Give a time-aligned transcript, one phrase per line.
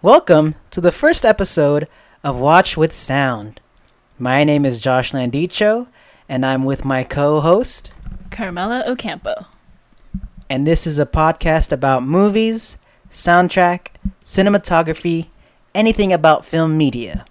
[0.03, 1.89] Welcome to the first episode
[2.23, 3.61] of Watch with Sound.
[4.19, 5.89] My name is Josh Landicho,
[6.29, 7.91] and I'm with my co host,
[8.31, 9.47] Carmela Ocampo.
[10.49, 12.79] and this is a podcast about movies,
[13.11, 13.89] soundtrack,
[14.23, 15.27] cinematography,
[15.75, 17.25] anything about film media.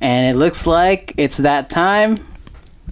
[0.00, 2.18] And it looks like it's that time.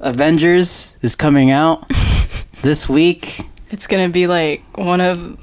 [0.02, 1.88] Avengers is coming out
[2.62, 3.46] this week.
[3.70, 5.38] It's gonna be like one of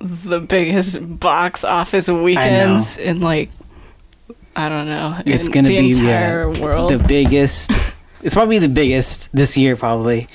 [0.00, 3.50] the biggest box office weekends in like
[4.54, 5.22] I don't know.
[5.24, 6.90] It's gonna the be entire yeah, world.
[6.90, 7.70] the biggest.
[8.22, 10.28] it's probably the biggest this year, probably.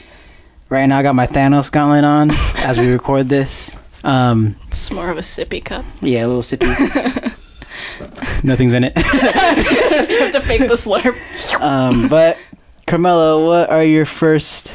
[0.70, 2.31] Right now, I got my Thanos gauntlet on
[2.65, 3.77] as we record this.
[4.04, 5.85] Um, it's more of a sippy cup.
[6.02, 6.65] yeah, a little sippy.
[8.43, 8.93] Nothing's in it.
[8.95, 11.15] you have to fake the slurp.
[11.62, 12.38] Um, but
[12.88, 14.74] Carmela, what are your first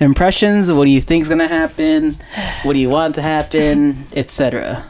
[0.00, 0.72] impressions?
[0.72, 2.18] What do you think is gonna happen?
[2.64, 4.84] What do you want to happen, etc.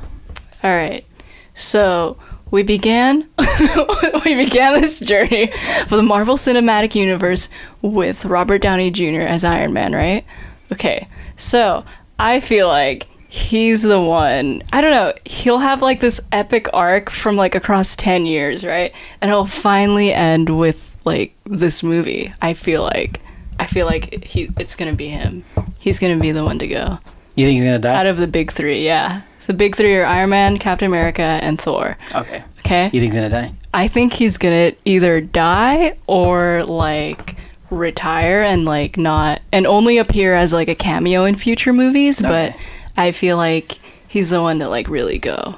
[0.64, 1.04] All right.
[1.52, 2.16] So
[2.50, 3.28] we began
[4.24, 5.48] we began this journey
[5.88, 7.50] for the Marvel Cinematic Universe
[7.82, 9.20] with Robert Downey Jr.
[9.20, 10.24] as Iron Man, right?
[10.72, 11.06] Okay.
[11.36, 11.84] So
[12.18, 14.62] I feel like he's the one.
[14.72, 15.12] I don't know.
[15.24, 18.92] He'll have like this epic arc from like across 10 years, right?
[19.20, 22.32] And it'll finally end with like this movie.
[22.42, 23.20] I feel like
[23.60, 25.44] I feel like he it's going to be him.
[25.78, 26.98] He's going to be the one to go.
[27.34, 27.94] You think he's gonna die?
[27.94, 29.22] Out of the big 3, yeah.
[29.36, 31.96] So the big 3 are Iron Man, Captain America, and Thor.
[32.12, 32.42] okay.
[32.58, 32.86] Okay?
[32.86, 33.52] You think he's gonna die?
[33.72, 37.36] I think he's gonna either die or like
[37.70, 42.50] retire and like not and only appear as like a cameo in future movies, but
[42.54, 42.56] Okay.
[42.98, 45.54] I feel like he's the one to like really go.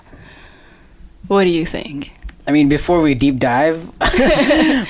[1.27, 2.13] What do you think?
[2.47, 3.83] I mean, before we deep dive,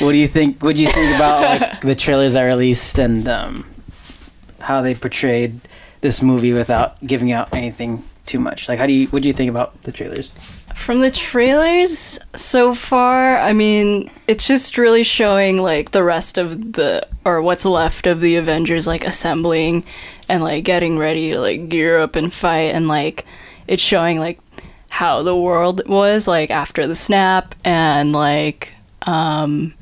[0.01, 0.61] what do you think?
[0.61, 3.67] What do you think about like the trailers I released and um,
[4.59, 5.61] how they portrayed
[6.01, 8.69] this movie without giving out anything too much?
[8.69, 9.09] Like, how do you?
[9.09, 10.31] What do you think about the trailers?
[10.75, 16.73] From the trailers so far, I mean, it's just really showing like the rest of
[16.73, 19.85] the or what's left of the Avengers like assembling
[20.29, 23.27] and like getting ready to like gear up and fight and like
[23.67, 24.39] it's showing like
[24.89, 29.75] how the world was like after the snap and like um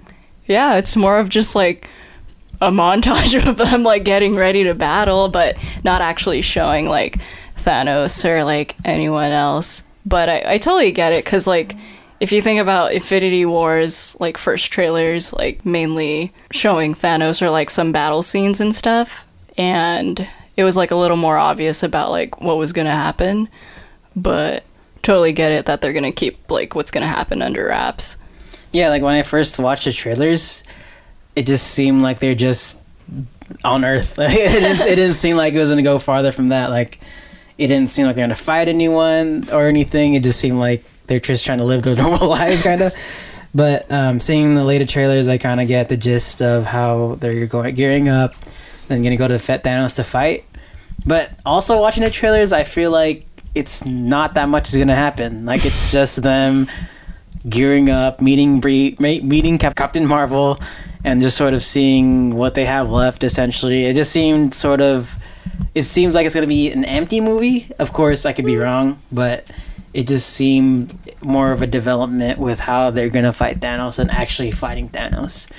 [0.46, 1.88] yeah, it's more of just like
[2.60, 7.18] a montage of them like getting ready to battle, but not actually showing like
[7.68, 9.84] Thanos or like anyone else.
[10.06, 11.76] But I, I totally get it because like
[12.18, 17.68] if you think about Infinity Wars, like first trailers, like mainly showing Thanos or like
[17.68, 22.40] some battle scenes and stuff, and it was like a little more obvious about like
[22.40, 23.48] what was gonna happen.
[24.16, 24.64] But
[25.02, 28.16] totally get it that they're gonna keep like what's gonna happen under wraps.
[28.72, 30.64] Yeah, like when I first watched the trailers,
[31.36, 32.82] it just seemed like they're just
[33.62, 34.18] on Earth.
[34.18, 36.70] It, didn't, it didn't seem like it was gonna go farther from that.
[36.70, 36.98] Like,
[37.58, 40.14] it didn't seem like they're gonna fight anyone or anything.
[40.14, 42.94] It just seemed like they're just trying to live their normal lives, kind of.
[43.54, 47.46] But um, seeing the later trailers, I kind of get the gist of how they're
[47.46, 48.34] going gearing up,
[48.86, 50.44] then gonna go to the Fet Thanos to fight.
[51.04, 55.44] But also watching the trailers, I feel like it's not that much is gonna happen.
[55.44, 56.68] Like it's just them
[57.48, 60.60] gearing up, meeting meeting Cap- Captain Marvel,
[61.02, 63.24] and just sort of seeing what they have left.
[63.24, 65.17] Essentially, it just seemed sort of.
[65.74, 67.70] It seems like it's gonna be an empty movie.
[67.78, 69.46] Of course, I could be wrong, but
[69.94, 74.50] it just seemed more of a development with how they're gonna fight Thanos and actually
[74.50, 75.50] fighting Thanos.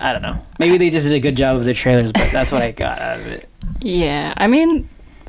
[0.00, 0.42] I don't know.
[0.58, 3.00] Maybe they just did a good job of the trailers, but that's what I got
[3.00, 3.48] out of it.
[3.80, 4.88] Yeah, I mean,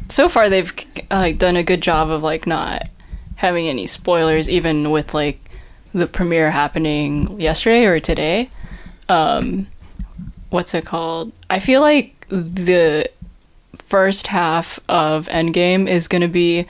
[0.09, 0.73] so far they've
[1.09, 2.89] like done a good job of like not
[3.35, 5.39] having any spoilers, even with like
[5.93, 8.49] the premiere happening yesterday or today.
[9.09, 9.67] Um,
[10.49, 11.31] what's it called?
[11.49, 13.09] I feel like the
[13.87, 16.65] first half of Endgame is going to be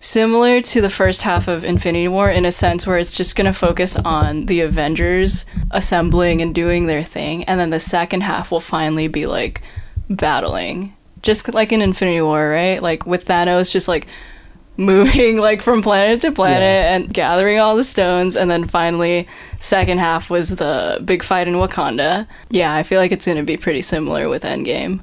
[0.00, 3.46] similar to the first half of Infinity War in a sense where it's just going
[3.46, 8.50] to focus on the Avengers assembling and doing their thing, and then the second half
[8.52, 9.62] will finally be like
[10.08, 12.82] battling, just like in Infinity War, right?
[12.82, 14.06] Like with Thanos, just like
[14.76, 16.94] moving like from planet to planet Yeah.
[16.94, 19.26] and gathering all the stones and then finally
[19.58, 22.28] second half was the big fight in Wakanda.
[22.50, 25.00] Yeah, I feel like it's going to be pretty similar with Endgame.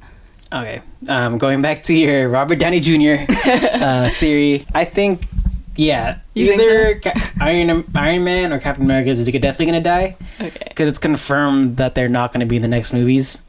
[0.53, 0.81] Okay.
[1.07, 3.25] Um, going back to your Robert Downey Jr.
[3.45, 5.27] uh, theory, I think,
[5.75, 10.15] yeah, You think either Ca- Iron Iron Man or Captain America is definitely gonna die
[10.39, 10.65] Okay.
[10.69, 13.41] because it's confirmed that they're not gonna be in the next movies.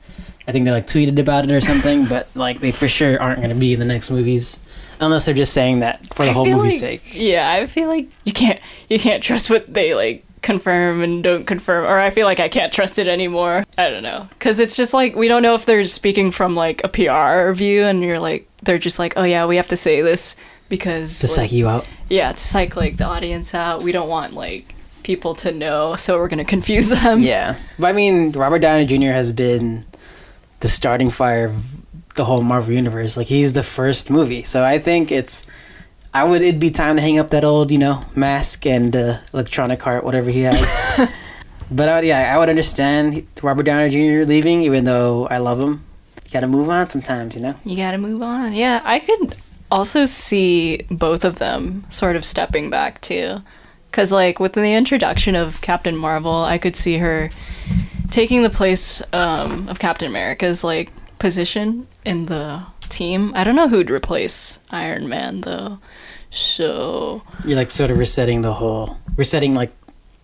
[0.48, 3.40] I think they like tweeted about it or something, but like they for sure aren't
[3.42, 4.58] gonna be in the next movies
[4.98, 7.14] unless they're just saying that for the I whole movie's like- sake.
[7.14, 8.58] Yeah, I feel like you can't
[8.88, 12.48] you can't trust what they like confirm and don't confirm or I feel like I
[12.48, 13.64] can't trust it anymore.
[13.76, 14.28] I don't know.
[14.38, 17.82] Cuz it's just like we don't know if they're speaking from like a PR view
[17.84, 20.36] and you're like they're just like, "Oh yeah, we have to say this
[20.68, 21.84] because To like, psych you out.
[22.08, 23.82] yeah, to psych like the audience out.
[23.82, 27.88] We don't want like people to know, so we're going to confuse them." Yeah, but
[27.88, 29.12] I mean, Robert Downey Jr.
[29.12, 29.84] has been
[30.60, 31.54] the starting fire of
[32.16, 33.16] the whole Marvel universe.
[33.16, 35.44] Like he's the first movie, so I think it's.
[36.16, 36.40] I would.
[36.40, 40.02] It'd be time to hang up that old, you know, mask and uh, electronic heart,
[40.02, 40.58] whatever he has.
[41.70, 44.26] but uh, yeah, I would understand Robert Downey Jr.
[44.26, 45.84] leaving, even though I love him.
[46.24, 47.54] You gotta move on sometimes, you know.
[47.66, 48.54] You got to move on.
[48.54, 49.36] Yeah, I could
[49.70, 53.42] also see both of them sort of stepping back too.
[53.92, 57.28] Cuz like with the introduction of Captain Marvel, I could see her
[58.10, 63.32] taking the place um, of Captain America's like position in the team.
[63.34, 65.78] I don't know who'd replace Iron Man though.
[66.30, 69.72] So, You're like sort of resetting the whole, resetting like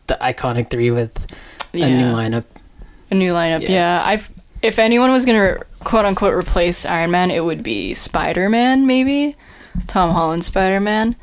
[0.08, 1.26] the iconic three with
[1.72, 1.86] yeah.
[1.86, 2.44] a new lineup.
[3.10, 3.70] A new lineup, Yeah.
[3.70, 4.02] yeah.
[4.04, 4.30] I've
[4.62, 9.36] if anyone was gonna quote unquote replace Iron Man, it would be Spider Man, maybe
[9.86, 11.16] Tom Holland Spider Man,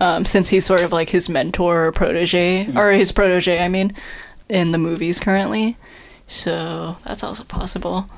[0.00, 3.94] um, since he's sort of like his mentor or protege, or his protege, I mean,
[4.48, 5.76] in the movies currently.
[6.26, 8.08] So that's also possible.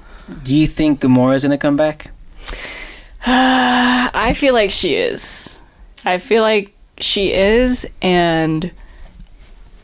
[0.43, 2.11] Do you think Gamora's gonna come back?
[3.27, 5.61] I feel like she is.
[6.05, 8.71] I feel like she is, and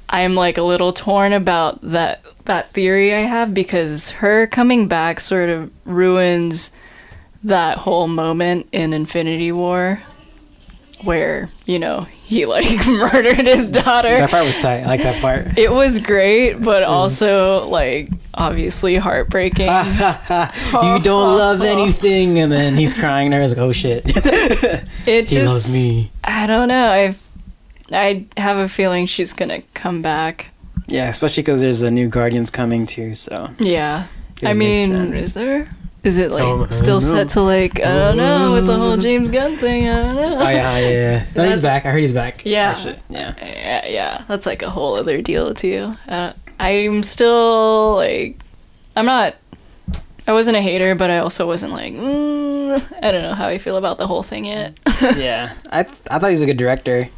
[0.08, 5.20] I'm like a little torn about that that theory I have because her coming back
[5.20, 6.72] sort of ruins
[7.44, 10.02] that whole moment in Infinity War
[11.04, 14.16] where, you know, he like murdered his daughter.
[14.16, 14.80] That part was tight.
[14.82, 15.46] I like that part.
[15.58, 19.66] It was great, but also like obviously heartbreaking.
[19.66, 23.40] you don't love anything, and then he's crying there.
[23.40, 26.10] I was like, oh shit, It he just loves me.
[26.24, 26.88] I don't know.
[26.90, 27.14] I
[27.92, 30.52] I have a feeling she's gonna come back.
[30.86, 33.14] Yeah, especially because there's a new Guardians coming too.
[33.14, 34.06] So Yeah.
[34.42, 35.20] It I mean, sense.
[35.22, 35.66] is there?
[36.02, 39.28] Is it like Oh, still set to like I don't know with the whole James
[39.30, 39.88] Gunn thing?
[39.88, 40.36] I don't know.
[40.38, 41.26] oh yeah, yeah, yeah.
[41.36, 41.84] No, he's back.
[41.84, 42.44] I heard he's back.
[42.46, 42.70] Yeah.
[42.70, 42.98] Actually.
[43.10, 43.34] yeah.
[43.38, 45.94] yeah, yeah, that's like a whole other deal too.
[46.08, 48.38] Uh, I'm still like,
[48.96, 49.34] I'm not.
[50.26, 51.92] I wasn't a hater, but I also wasn't like.
[51.92, 54.78] Mm, I don't know how I feel about the whole thing yet.
[55.16, 57.08] yeah, I th- I thought he was a good director,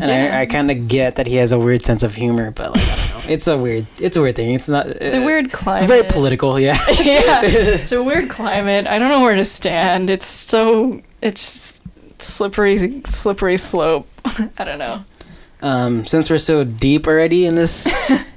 [0.00, 0.36] and Yeah.
[0.38, 2.80] I, I kind of get that he has a weird sense of humor, but like
[2.80, 4.54] I don't know, it's a weird it's a weird thing.
[4.54, 4.86] It's not.
[4.88, 5.88] It's a weird climate.
[5.88, 6.78] Very political, yeah.
[6.88, 8.86] yeah, it's a weird climate.
[8.86, 10.10] I don't know where to stand.
[10.10, 11.80] It's so it's
[12.18, 14.08] slippery, slippery slope.
[14.58, 15.04] I don't know.
[15.62, 17.86] Um, since we're so deep already in this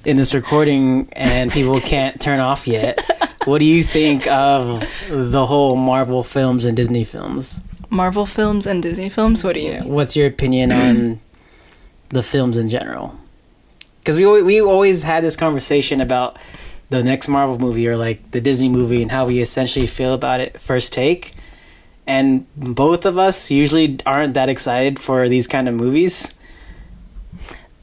[0.04, 3.00] in this recording and people can't turn off yet,
[3.46, 7.62] what do you think of the whole Marvel films and Disney films?
[7.90, 9.44] Marvel films and Disney films.
[9.44, 9.80] What do you?
[9.84, 11.22] What's your opinion on
[12.14, 13.20] the films in general?
[14.00, 16.38] Because we we always had this conversation about
[16.90, 20.40] the next Marvel movie or like the Disney movie and how we essentially feel about
[20.40, 21.34] it first take.
[22.06, 26.34] And both of us usually aren't that excited for these kind of movies.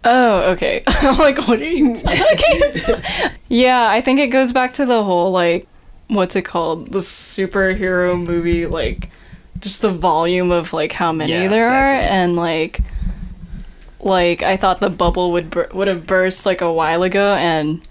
[0.05, 0.83] Oh, okay.
[0.87, 3.03] I'm like, what are you talking
[3.49, 5.67] yeah, I think it goes back to the whole like,
[6.09, 6.93] what's it called?
[6.93, 9.11] The superhero movie, like,
[9.59, 12.81] just the volume of like how many Yeah, there are, and like,
[14.03, 17.83] like I thought the bubble would bur- would have burst like a while ago, and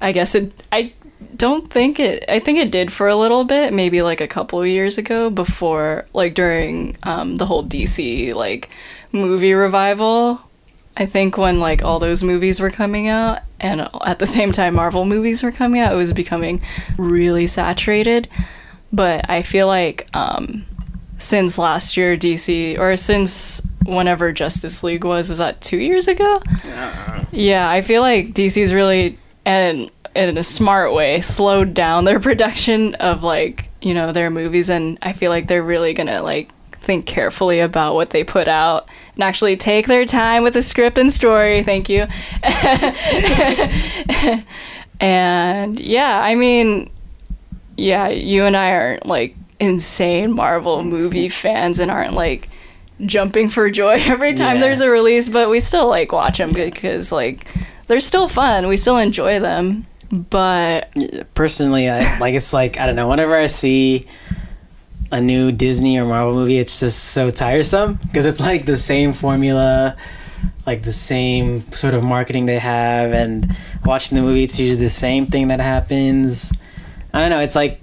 [0.00, 0.52] I guess it.
[0.70, 0.92] I
[1.36, 2.24] don't think it.
[2.28, 5.30] I think it did for a little bit, maybe like a couple of years ago,
[5.30, 8.70] before like during um, the whole DC like
[9.12, 10.42] movie revival.
[10.94, 14.74] I think when like all those movies were coming out, and at the same time
[14.74, 16.60] Marvel movies were coming out, it was becoming
[16.98, 18.28] really saturated.
[18.92, 20.66] But I feel like um,
[21.22, 26.42] since last year, DC, or since whenever Justice League was, was that two years ago?
[27.30, 32.94] Yeah, I feel like DC's really, and in a smart way, slowed down their production
[32.96, 37.06] of like you know their movies, and I feel like they're really gonna like think
[37.06, 41.12] carefully about what they put out and actually take their time with the script and
[41.12, 41.62] story.
[41.62, 42.06] Thank you.
[45.00, 46.90] and yeah, I mean,
[47.76, 52.48] yeah, you and I aren't like insane Marvel movie fans and aren't like
[53.04, 54.62] jumping for joy every time Yeah.
[54.62, 57.46] there's a release, but we still like watch them because like
[57.86, 58.66] they're still fun.
[58.68, 59.86] We still enjoy them.
[60.10, 60.92] But
[61.34, 64.06] personally I like it's like I don't know whenever I see
[65.10, 69.12] a new Disney or Marvel movie it's just so tiresome because it's like the same
[69.14, 69.96] formula
[70.66, 74.88] like the same sort of marketing they have and watching the movie it's usually the
[74.90, 76.52] same thing that happens
[77.12, 77.80] I don't know it's like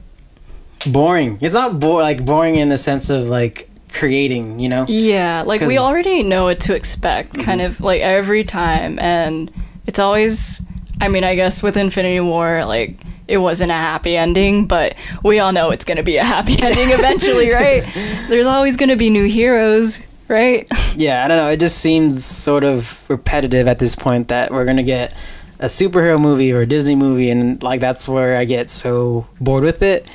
[0.85, 5.43] boring it's not bo- like boring in the sense of like creating you know yeah,
[5.45, 7.41] like we already know what to expect mm-hmm.
[7.41, 9.51] kind of like every time and
[9.87, 10.61] it's always
[11.01, 15.39] I mean, I guess with Infinity War, like it wasn't a happy ending, but we
[15.39, 17.83] all know it's gonna be a happy ending eventually, right?
[18.27, 20.67] There's always gonna be new heroes, right?
[20.95, 21.49] Yeah, I don't know.
[21.49, 25.15] It just seems sort of repetitive at this point that we're gonna get
[25.59, 29.63] a superhero movie or a Disney movie, and like that's where I get so bored
[29.63, 30.09] with it.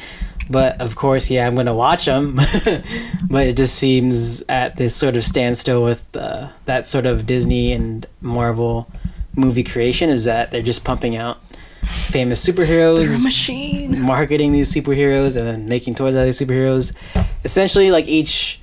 [0.50, 2.36] But of course, yeah, I'm gonna watch them.
[3.30, 7.72] but it just seems at this sort of standstill with uh, that sort of Disney
[7.72, 8.88] and Marvel
[9.34, 11.40] movie creation is that they're just pumping out
[11.84, 14.00] famous superheroes, machine.
[14.00, 16.94] marketing these superheroes, and then making toys out of these superheroes.
[17.44, 18.60] Essentially, like each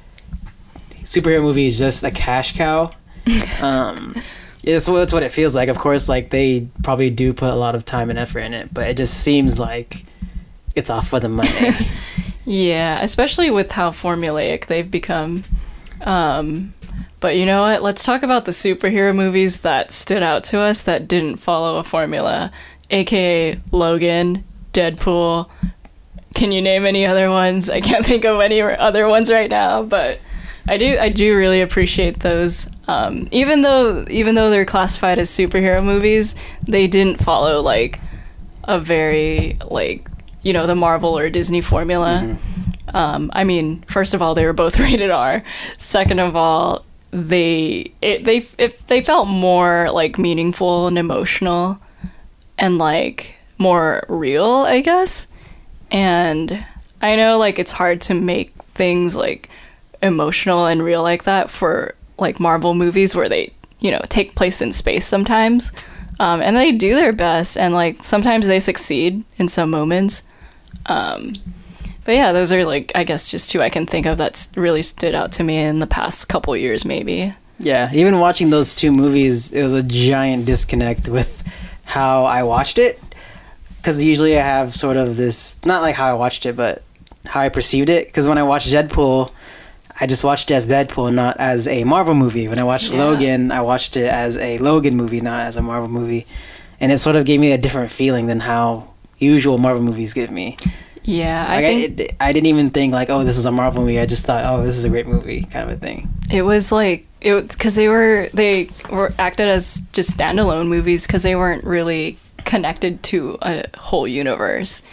[1.03, 2.91] superhero movie is just a cash cow.
[3.61, 4.15] um,
[4.63, 5.69] it's it's what it feels like.
[5.69, 8.73] Of course, like they probably do put a lot of time and effort in it,
[8.73, 10.05] but it just seems like
[10.75, 11.49] it's off for the money.
[12.45, 15.43] Yeah, especially with how formulaic they've become.
[16.01, 16.73] Um,
[17.19, 17.83] but you know what?
[17.83, 21.83] Let's talk about the superhero movies that stood out to us that didn't follow a
[21.83, 22.51] formula,
[22.89, 25.49] aka Logan, Deadpool.
[26.33, 27.69] Can you name any other ones?
[27.69, 30.19] I can't think of any other ones right now, but
[30.67, 32.69] I do I do really appreciate those.
[32.87, 36.35] Um, even though even though they're classified as superhero movies,
[36.65, 37.99] they didn't follow like
[38.63, 40.07] a very like
[40.43, 42.37] you know the Marvel or Disney formula.
[42.93, 45.43] Um, I mean, first of all, they were both rated R.
[45.77, 51.79] Second of all, they it, they if they felt more like meaningful and emotional,
[52.57, 55.27] and like more real, I guess.
[55.91, 56.65] And
[57.01, 59.49] I know like it's hard to make things like
[60.01, 64.61] emotional and real like that for like Marvel movies where they you know take place
[64.61, 65.71] in space sometimes.
[66.19, 70.23] Um, and they do their best, and like sometimes they succeed in some moments.
[70.85, 71.33] Um,
[72.05, 74.81] but yeah, those are like I guess just two I can think of that's really
[74.81, 77.33] stood out to me in the past couple years, maybe.
[77.59, 81.43] yeah, even watching those two movies, it was a giant disconnect with
[81.83, 82.99] how I watched it.
[83.77, 86.83] Because usually I have sort of this, not like how I watched it, but
[87.25, 88.05] how I perceived it.
[88.07, 89.31] Because when I watched Deadpool,
[89.99, 92.47] I just watched it as Deadpool, not as a Marvel movie.
[92.47, 93.03] When I watched Yeah.
[93.05, 96.27] Logan, I watched it as a Logan movie, not as a Marvel movie.
[96.79, 98.90] And it sort of gave me a different feeling than how
[99.21, 100.57] usual Marvel movies give me.
[101.03, 103.81] Yeah, I Like I, it, I didn't even think like, oh, this is a Marvel
[103.81, 103.99] movie.
[103.99, 106.09] I just thought, oh, this is a great movie, kind of a thing.
[106.31, 111.23] it was like it because they were they were acted as just standalone movies because
[111.23, 114.83] they weren't really connected to a whole universe,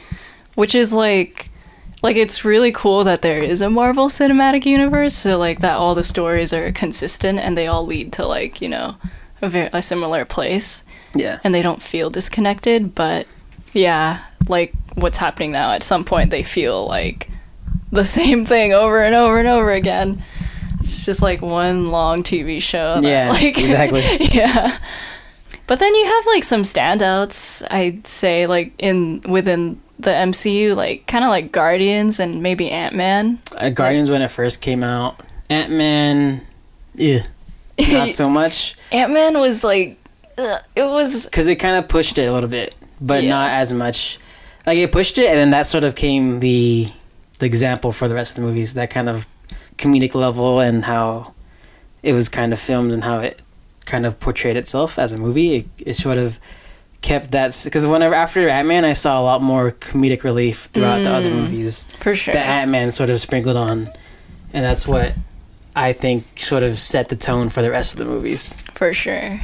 [0.55, 1.51] which is like
[2.03, 5.15] like it's really cool that there is a Marvel Cinematic Universe.
[5.15, 8.69] So like that all the stories are consistent and they all lead to like you
[8.69, 8.97] know
[9.43, 10.85] a very a similar place.
[11.15, 11.41] Yeah.
[11.43, 13.27] and they don't feel disconnected but
[13.79, 15.73] yeah like what's happening now?
[15.73, 17.29] At some point they feel like
[17.93, 20.23] the same thing over and over and over again.
[20.81, 24.03] It's just like one long tv show that, Yeah, like exactly.
[24.33, 24.79] yeah.
[25.67, 31.07] But then you have like some standouts i'd say like in within the mcu like
[31.07, 33.39] kind of like guardians and maybe ant-man.
[33.57, 35.21] Uh, Guardians when it first came out.
[35.51, 36.47] Ant Man,
[36.95, 37.27] yeah,
[37.91, 38.77] not so much.
[38.93, 39.99] Ant-man was like
[40.39, 43.31] ugh, it was because it kind of pushed it a little bit, but Yeah.
[43.31, 44.19] not as much.
[44.67, 46.91] Like it pushed it, and then that sort of came the
[47.39, 48.75] the example for the rest of the movies.
[48.75, 49.27] That kind of
[49.77, 51.33] comedic level and how
[52.03, 53.41] it was kind of filmed and how it
[53.85, 55.57] kind of portrayed itself as a movie.
[55.57, 56.39] It, it sort of
[57.01, 61.03] kept that because whenever after Ant Man, I saw a lot more comedic relief throughout
[61.05, 61.37] the other mm.
[61.37, 61.87] movies.
[62.01, 63.91] for sure that Ant Man sort of sprinkled on,
[64.53, 65.15] and that's what
[65.75, 68.61] I think sort of set the tone for the rest of the movies.
[68.75, 69.41] For sure.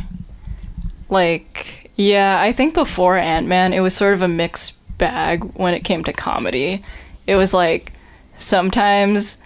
[1.09, 5.75] Like, yeah, I think before Ant Man, it was sort of a mixed bag when
[5.75, 6.83] it came to comedy.
[7.27, 7.93] It was like
[8.35, 9.39] sometimes,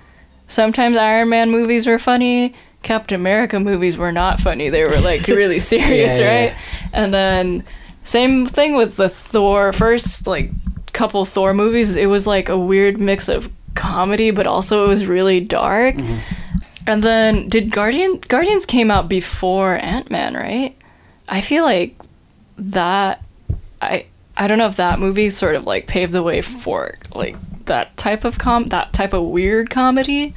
[0.46, 2.54] sometimes Iron Man movies were funny.
[2.82, 4.68] Captain America movies were not funny.
[4.68, 6.56] They were like really serious, Yeah, yeah, right?
[6.92, 7.64] And then
[8.02, 10.50] same thing with the Thor first like
[10.92, 11.96] couple Thor movies.
[11.96, 15.96] It was like a weird mix of comedy, but also it was really dark.
[15.96, 16.18] Mm-hmm.
[16.86, 20.74] And then did Guardian Guardians came out before Ant Man, right?
[21.28, 21.94] I feel like
[22.58, 23.22] that
[23.80, 27.36] I I don't know if that movie sort of like paved the way for like
[27.66, 30.34] that type of com that type of weird comedy.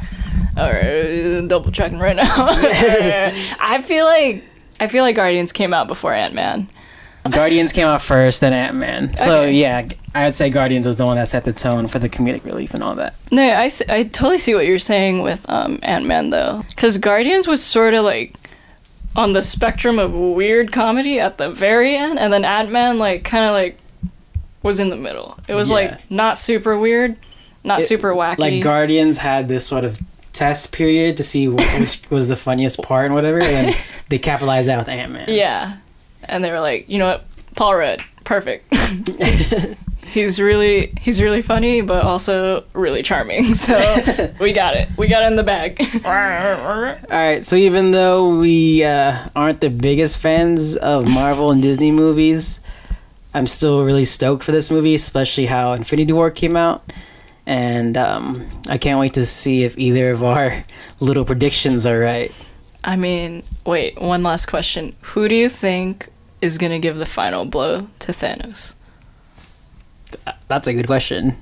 [0.58, 2.26] Or double checking right now.
[2.30, 4.44] I feel like
[4.80, 6.68] I feel like Guardians came out before Ant Man.
[7.30, 9.16] Guardians came out first, then Ant Man.
[9.16, 9.52] So Okay.
[9.54, 12.44] yeah, I would say Guardians was the one that set the tone for the comedic
[12.44, 13.14] relief and all that.
[13.32, 17.48] No, I, I totally see what you're saying with um, Ant Man though, because Guardians
[17.48, 18.34] was sort of like
[19.16, 23.24] on the spectrum of weird comedy at the very end, and then Ant Man like
[23.24, 23.78] kind of like
[24.64, 25.38] was in the middle.
[25.48, 25.76] It was Yeah.
[25.76, 27.16] like not super weird,
[27.64, 28.40] not It- super wacky.
[28.40, 30.00] Like Guardians had this sort of
[30.34, 33.76] test period to see which was the funniest part and whatever, and
[34.10, 35.26] they capitalized that with Ant Man.
[35.28, 35.78] yeah,
[36.24, 37.26] and they were like, you know what,
[37.56, 38.72] Paul Rudd, perfect.
[40.12, 43.56] he's really he's really funny, but also really charming.
[43.62, 44.90] So we got it.
[44.98, 45.80] We got it in the bag.
[46.06, 46.12] All
[47.10, 52.60] right, so even though we uh, aren't the biggest fans of Marvel and Disney movies,
[53.34, 56.92] I'm still really stoked for this movie, especially how Infinity War came out.
[57.46, 60.64] And um, I can't wait to see if either of our
[61.00, 62.32] little predictions are right.
[62.84, 64.96] I mean, wait, one last question.
[65.02, 66.10] Who do you think
[66.42, 68.76] is going to give the final blow to Thanos?
[70.48, 71.38] That's a good question.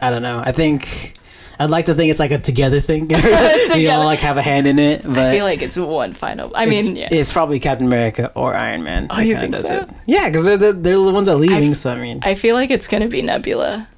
[0.00, 0.42] I don't know.
[0.44, 1.14] I think
[1.58, 3.10] I'd like to think it's like a together thing.
[3.10, 3.90] you Together.
[3.96, 6.52] all like have a hand in it, but I feel like it's one final.
[6.54, 7.08] I it's, mean, yeah.
[7.10, 9.08] it's probably Captain America or Iron Man.
[9.10, 9.80] Oh, you think so?
[9.80, 9.88] It.
[10.06, 11.70] Yeah, because they're the, they're the ones that are leaving.
[11.70, 13.88] I- so I mean, I feel like it's going to be Nebula.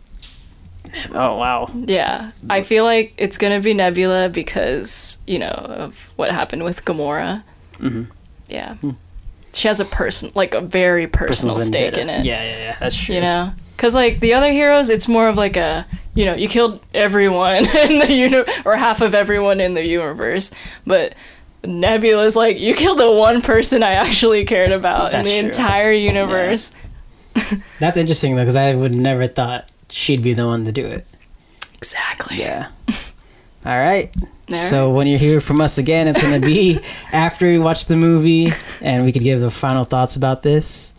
[1.12, 2.32] oh wow, Yeah.
[2.48, 6.84] I feel like it's going to be Nebula because, you know, of what happened with
[6.84, 7.42] Gamora.
[7.78, 8.06] Mhm.
[8.48, 8.76] Yeah.
[9.52, 12.24] She has a person, like a very personal, stake in it.
[12.24, 12.76] Yeah, yeah, yeah.
[12.78, 13.14] That's true.
[13.16, 13.52] You know?
[13.76, 17.66] Because, like, the other heroes, it's more of like a, you know, you killed everyone
[17.76, 20.52] in the universe, or half of everyone in the universe.
[20.86, 21.14] But
[21.64, 25.48] Nebula's like, you killed the one person I actually cared about That's in the true.
[25.48, 26.72] entire universe.
[27.80, 31.06] That's interesting though, because I would never thought she'd be the one to do it.
[31.74, 32.38] Exactly.
[32.40, 32.70] Yeah.
[33.64, 34.14] All right.
[34.52, 36.80] So when you hear from us again, it's gonna be
[37.12, 38.50] after we watch the movie,
[38.80, 40.92] and we could give the final thoughts about this.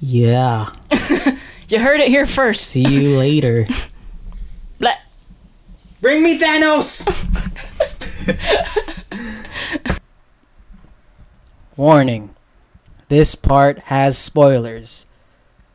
[0.00, 0.70] Yeah.
[1.68, 2.62] You heard it here first.
[2.62, 3.66] See you later.
[4.78, 4.92] Blah.
[6.00, 7.02] Bring me Thanos.
[11.76, 12.34] Warning.
[13.08, 15.06] This part has spoilers.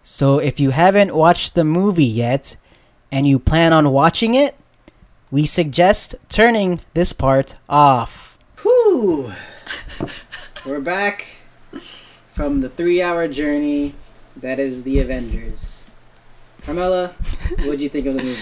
[0.02, 2.56] So if you haven't watched the movie yet
[3.12, 4.56] and you plan on watching it,
[5.32, 8.38] we suggest turning this part off.
[8.62, 9.32] Whew.
[10.66, 11.38] We're back
[12.34, 13.96] from the three hour journey
[14.36, 15.86] that is the Avengers.
[16.62, 17.16] Carmela,
[17.60, 18.42] what'd you think of the movie?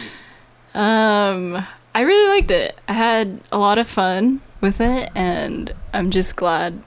[0.73, 2.77] Um, I really liked it.
[2.87, 6.83] I had a lot of fun with it, and I'm just glad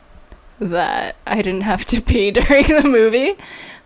[0.59, 3.35] that I didn't have to pee during the movie.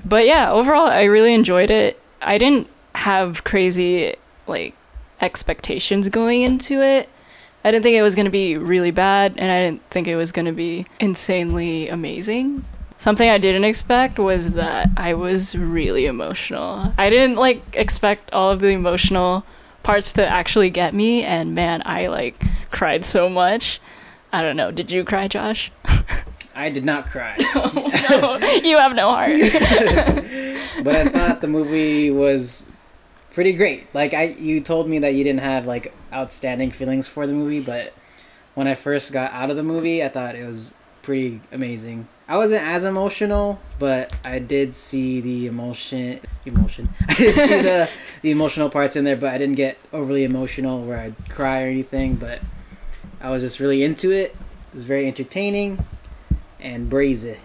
[0.05, 2.01] But yeah, overall, I really enjoyed it.
[2.21, 4.75] I didn't have crazy like
[5.21, 7.09] expectations going into it.
[7.65, 10.17] I didn't think it was going to be really bad, and I didn't think it
[10.17, 12.65] was going to be insanely amazing.
[12.97, 16.93] Something I didn't expect was that I was really emotional.
[16.97, 19.45] I didn't like expect all of the emotional
[19.83, 23.81] parts to actually get me, and man, I like cried so much.
[24.33, 24.71] I don't know.
[24.71, 25.73] Did you cry, Josh?
[26.55, 27.37] I did not cry.
[28.09, 29.33] Oh, no, you have no heart.
[30.85, 32.71] but I thought the movie was
[33.37, 33.87] pretty great.
[33.95, 37.61] Like I, you told me that you didn't have like outstanding feelings for the movie,
[37.61, 37.93] but
[38.55, 40.73] when I first got out of the movie, I thought it was
[41.03, 42.09] pretty amazing.
[42.27, 46.21] I wasn't as emotional, but I did see the emotion.
[46.47, 46.89] Emotion.
[47.11, 47.91] I did see the
[48.23, 51.67] the emotional parts in there, but I didn't get overly emotional where I'd cry or
[51.67, 52.15] anything.
[52.15, 52.41] But
[53.21, 54.35] I was just really into it.
[54.71, 55.87] It was very entertaining
[56.59, 57.37] and brazy.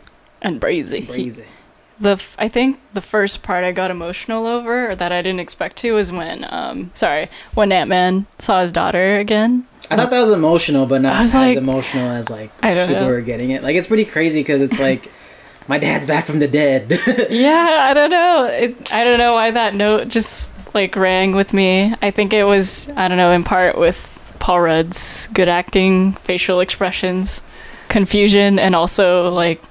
[0.41, 1.06] and brazy.
[1.06, 1.45] Brazy.
[2.02, 5.40] The f- I think the first part I got emotional over, or that I didn't
[5.40, 9.68] expect to, was when um sorry when Ant Man saw his daughter again.
[9.90, 13.04] I thought that was emotional, but not as like- emotional as like I don't people
[13.04, 13.10] know.
[13.10, 13.62] were getting it.
[13.64, 15.12] Like it's pretty crazy because it's like
[15.68, 16.92] my dad's back from the dead.
[17.30, 18.46] Yeah, I don't know.
[18.46, 21.94] It, I don't know why that note just like rang with me.
[22.02, 26.62] I think it was I don't know in part with Paul Rudd's good acting, facial
[26.62, 27.44] expressions,
[27.90, 29.62] confusion, and also like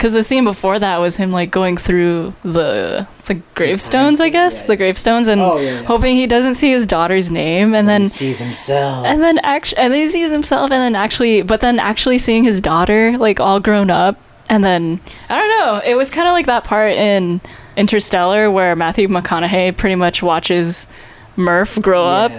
[0.00, 4.62] because the scene before that was him like going through the the gravestones, I guess
[4.62, 4.66] Yeah.
[4.68, 5.80] the gravestones, and oh yeah.
[5.80, 5.82] yeah.
[5.82, 9.04] hoping he doesn't see his daughter's name, and he then sees himself.
[9.04, 12.44] and then actually and then he sees himself and then actually but then actually seeing
[12.44, 16.32] his daughter like all grown up and then i don't know it was kind of
[16.32, 17.40] like that part in
[17.76, 20.88] interstellar where matthew mcconaughey pretty much watches
[21.36, 22.32] murph grow up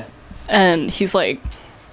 [0.49, 1.39] and he's like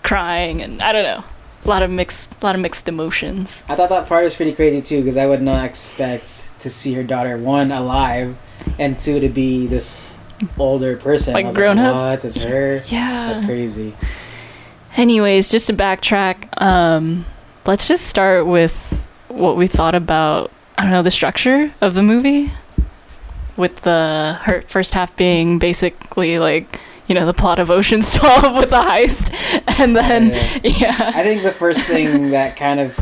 [0.03, 1.23] crying and i don't know
[1.69, 4.55] a lot of mixed a lot of mixed emotions I thought that part was pretty
[4.55, 6.25] crazy too because I would not expect
[6.61, 8.37] to see her daughter one alive
[8.79, 10.19] and two to be this
[10.59, 11.35] older person.
[11.35, 11.95] Like grown up?
[11.95, 12.25] What?
[12.25, 12.83] It's her.
[12.89, 13.95] yeah That's crazy.
[14.97, 17.27] anyways just to backtrack um
[17.67, 22.03] let's just start with what we thought about i don't know the structure of the
[22.03, 22.51] movie
[23.57, 28.57] with the her first half being basically like you know the plot of ocean's 12
[28.57, 29.33] with the heist
[29.81, 30.59] and then Yeah.
[30.63, 32.99] yeah I think the first thing that kind of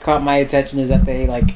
[0.00, 1.50] caught my attention is that they like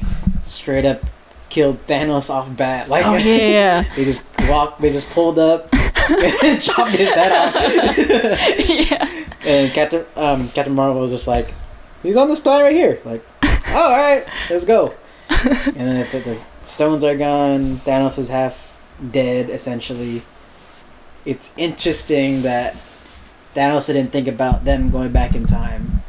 [0.45, 1.01] straight up
[1.49, 2.89] killed Thanos off bat.
[2.89, 7.31] Like oh yeah yeah they just walked, they just pulled up and chopped his head
[7.31, 8.69] off.
[8.69, 11.53] yeah and Captain um, Captain Marvel was just like,
[12.01, 12.99] he's on this planet right here.
[13.03, 14.93] Like, oh, all right, let's go.
[15.29, 17.77] and then the, the stones are gone.
[17.79, 18.73] Thanos is half
[19.11, 20.23] dead, essentially.
[21.25, 22.75] It's interesting that
[23.55, 26.01] Thanos didn't think about them going back in time.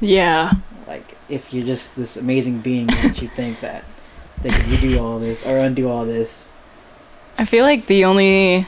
[0.00, 0.52] Yeah.
[0.86, 3.84] Like, if you're just this amazing being, don't you think that
[4.42, 6.48] they could redo all this or undo all this?
[7.36, 8.66] I feel like the only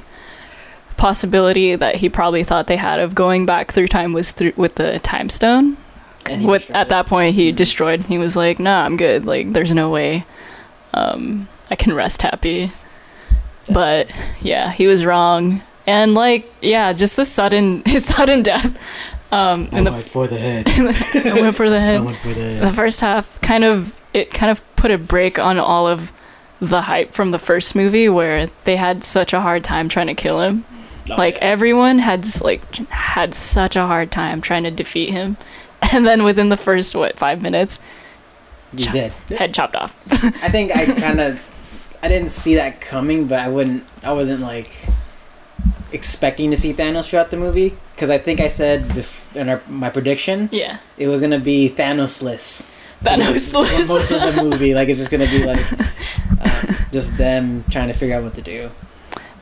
[0.96, 4.74] possibility that he probably thought they had of going back through time was through with
[4.74, 5.76] the time stone.
[6.26, 6.88] And With destroyed at it.
[6.90, 7.56] that point he Mhm.
[7.56, 8.06] destroyed.
[8.06, 9.24] He was like, "Nah, I'm good.
[9.24, 10.26] Like there's no way
[10.92, 12.72] um I can rest happy."
[13.68, 15.62] But yeah, he was wrong.
[15.86, 18.78] And like, yeah, just the sudden his sudden death
[19.32, 20.66] um in the for the head.
[20.68, 22.04] I went for the head.
[22.04, 25.58] went for the the first half kind of it kind of put a break on
[25.58, 26.12] all of
[26.60, 30.14] the hype from the first movie where they had such a hard time trying to
[30.14, 30.64] kill him
[31.06, 35.36] like everyone had like had such a hard time trying to defeat him
[35.92, 37.80] and then within the first what five minutes
[38.72, 39.12] you did.
[39.36, 39.96] head chopped off
[40.42, 41.40] I think I kind of
[42.02, 43.84] I didn't see that coming, but I wouldn't.
[44.02, 44.70] I wasn't like
[45.92, 49.60] expecting to see Thanos throughout the movie because I think I said bef- in our,
[49.68, 52.70] my prediction yeah it was gonna be Thanosless.
[53.02, 55.58] Thanos For most of the movie, like it's just gonna be like
[56.40, 58.70] uh, just them trying to figure out what to do.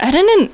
[0.00, 0.52] I didn't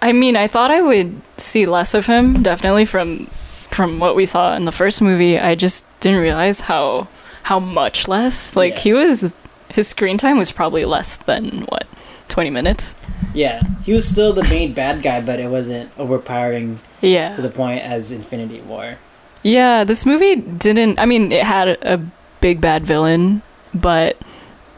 [0.00, 4.26] I mean I thought I would see less of him definitely from from what we
[4.26, 7.08] saw in the first movie I just didn't realize how
[7.44, 8.80] how much less like Yeah.
[8.80, 9.34] he was
[9.70, 11.86] his screen time was probably less than what
[12.28, 12.96] 20 minutes
[13.34, 17.50] Yeah, he was still the main bad guy, but it wasn't overpowering yeah to the
[17.50, 18.98] point as Infinity War.
[19.42, 20.98] Yeah, this movie didn't.
[20.98, 22.04] I mean, it had a
[22.40, 24.16] big bad villain, but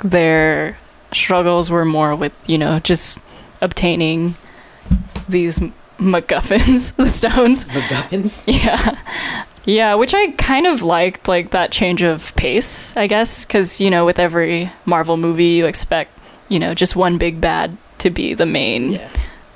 [0.05, 0.77] their
[1.12, 3.20] struggles were more with, you know, just
[3.62, 4.35] obtaining
[5.27, 5.59] these
[5.98, 7.64] MacGuffins, the stones.
[7.66, 8.44] MacGuffins.
[8.46, 8.98] Yeah.
[9.68, 13.90] Yeah, which I kind of liked, like that change of pace, I guess, because, you
[13.90, 18.33] know, with every Marvel movie, you expect, you know, just one big bad to be
[18.33, 19.09] the main Yeah.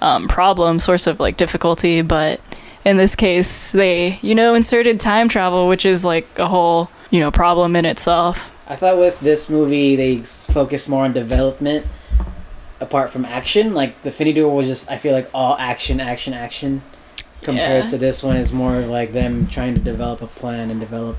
[0.03, 2.42] um, problem, source of like difficulty, but
[2.85, 7.18] in this case, they, you know, inserted time travel, which is like a whole, you
[7.18, 8.55] know, problem in itself.
[8.68, 11.87] I thought with this movie they focused more on development
[12.81, 13.72] apart from action.
[13.72, 16.83] Like the Infinity War was just I feel like all action, action, action.
[17.42, 17.90] Compared Yeah.
[17.90, 21.16] to this one is more like them trying to develop a plan and develop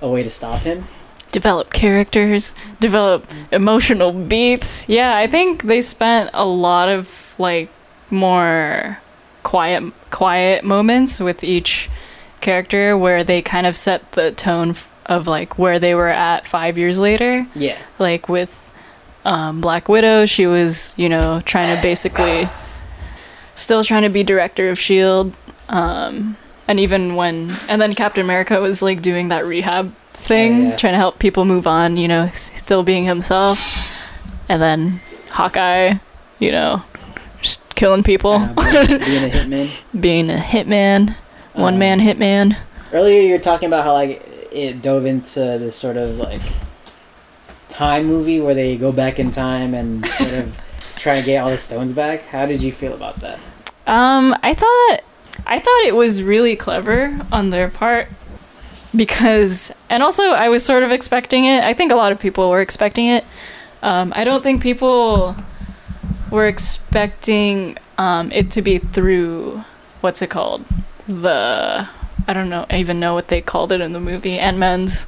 [0.00, 0.86] a way to stop him.
[1.30, 4.88] Develop characters, develop emotional beats.
[4.88, 7.68] Yeah, I think they spent a lot of like
[8.10, 8.98] more
[9.42, 11.90] quiet, quiet moments with each
[12.40, 16.46] character where they kind of set the tone f- of like where they were at
[16.46, 17.46] five years later.
[17.54, 17.76] Yeah.
[17.98, 18.64] like with
[19.24, 22.48] um, Black Widow, she was, you know, trying to basically
[23.54, 25.34] still trying to be director of Shield.
[25.68, 30.68] Um, and even when, and then Captain America was like doing that rehab thing, Oh,
[30.70, 30.76] yeah.
[30.76, 33.94] trying to help people move on, you know, still being himself.
[34.48, 35.00] And then
[35.30, 35.94] Hawkeye,
[36.38, 36.82] you know,
[37.42, 39.70] just killing people, Uh, being being a hitman.
[40.00, 41.16] being a hitman,
[41.54, 42.56] one Um, man hitman.
[42.92, 46.40] Earlier you were talking about how like it dove into this sort of like
[47.68, 50.58] time movie where they go back in time and sort of
[50.96, 52.26] try to get all the stones back.
[52.28, 53.38] How did you feel about that?
[53.86, 55.00] Um, I thought
[55.48, 58.08] I thought it was really clever on their part
[58.94, 61.64] because and also I was sort of expecting it.
[61.64, 63.24] I think a lot of people were expecting it.
[63.82, 65.36] Um, I don't think people
[66.30, 69.62] were expecting um, it to be through
[70.00, 70.64] what's it called?
[71.06, 71.88] The
[72.26, 74.38] I don't know even know what they called it in the movie.
[74.38, 75.06] Ant Man's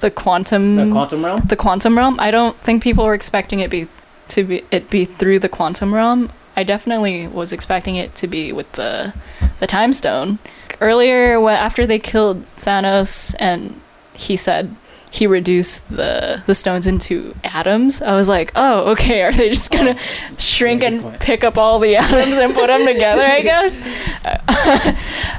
[0.00, 1.40] the quantum The quantum realm?
[1.46, 2.18] the quantum realm.
[2.20, 3.86] I don't think people were expecting it be
[4.28, 6.30] to be it be through the quantum realm.
[6.56, 9.12] I definitely was expecting it to be with the
[9.60, 10.38] the time stone.
[10.80, 13.80] Earlier, wh- after they killed Thanos, and
[14.14, 14.74] he said
[15.10, 18.02] he reduced the the stones into atoms.
[18.02, 19.22] I was like, oh, okay.
[19.22, 19.98] Are they just gonna
[20.38, 21.20] shrink and point.
[21.20, 23.22] pick up all the atoms and put them together?
[23.24, 23.78] I guess.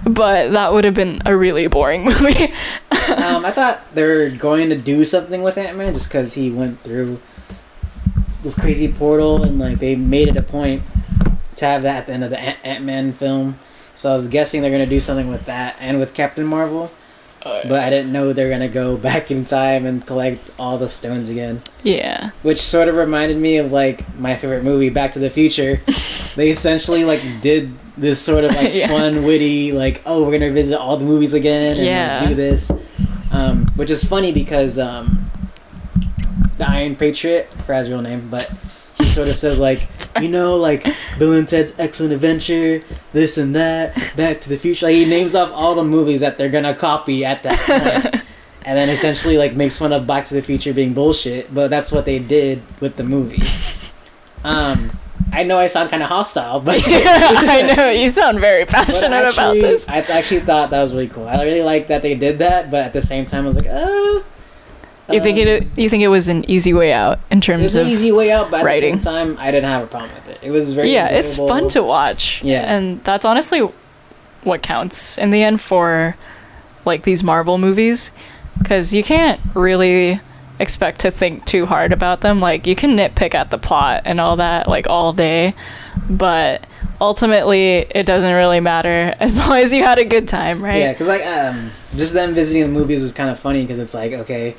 [0.05, 2.45] but that would have been a really boring movie.
[3.11, 6.49] um, I thought they were going to do something with Ant Man just because he
[6.51, 7.19] went through
[8.43, 10.81] this crazy portal and like they made it a point
[11.57, 13.59] to have that at the end of the Ant Man film.
[13.95, 16.91] So I was guessing they're gonna do something with that and with Captain Marvel.
[17.43, 21.29] But I didn't know they're gonna go back in time and collect all the stones
[21.29, 21.61] again.
[21.81, 22.31] yeah.
[22.43, 25.77] Which sort of reminded me of like my favorite movie, Back to the Future.
[26.35, 28.87] they essentially like did this sort of like Yeah.
[28.87, 32.19] fun, witty, like oh we're gonna visit all the movies again and Yeah.
[32.19, 32.69] like, do this,
[33.31, 35.31] um, which is funny because um,
[36.57, 38.66] the Iron Patriot, for his real name, but he
[39.17, 39.87] sort of says like
[40.21, 40.85] you know like
[41.17, 42.81] Bill and Ted's Excellent Adventure,
[43.13, 44.85] this and that, Back to the Future.
[44.85, 48.23] Like, he names off all the movies that they're gonna copy at that
[48.63, 51.51] and then essentially like makes fun of Back to the Future being bullshit.
[51.51, 53.41] But that's what they did with the movie.
[54.43, 54.99] Um,
[55.33, 59.55] I know I sound kind of hostile, but I know you sound very passionate about
[59.55, 59.89] this.
[59.89, 61.27] I actually thought that was really cool.
[61.27, 63.69] I really like that they did that, but at the same time, I was like,
[63.69, 64.23] oh.
[65.09, 65.67] You think it?
[65.77, 67.85] You think it was an easy way out in It terms was of?
[67.87, 68.97] an easy way out, but at writing.
[68.97, 70.39] the same time, I didn't have a problem with it.
[70.41, 72.43] It was very yeah, it's fun to watch.
[72.43, 72.63] Yeah.
[72.75, 73.61] and that's honestly
[74.43, 76.15] what counts in the end for
[76.85, 78.11] like these Marvel movies,
[78.59, 80.19] because you can't really
[80.59, 82.39] expect to think too hard about them.
[82.39, 85.53] Like you can nitpick at the plot and all that like all day,
[86.09, 86.65] but
[86.99, 90.79] ultimately it doesn't really matter as long as you had a good time, right?
[90.79, 93.93] Yeah, because like um, just them visiting the movies was kind of funny because it's
[93.93, 94.55] like, okay,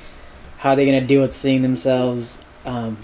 [0.58, 2.42] how are they gonna deal with seeing themselves?
[2.66, 2.98] Um,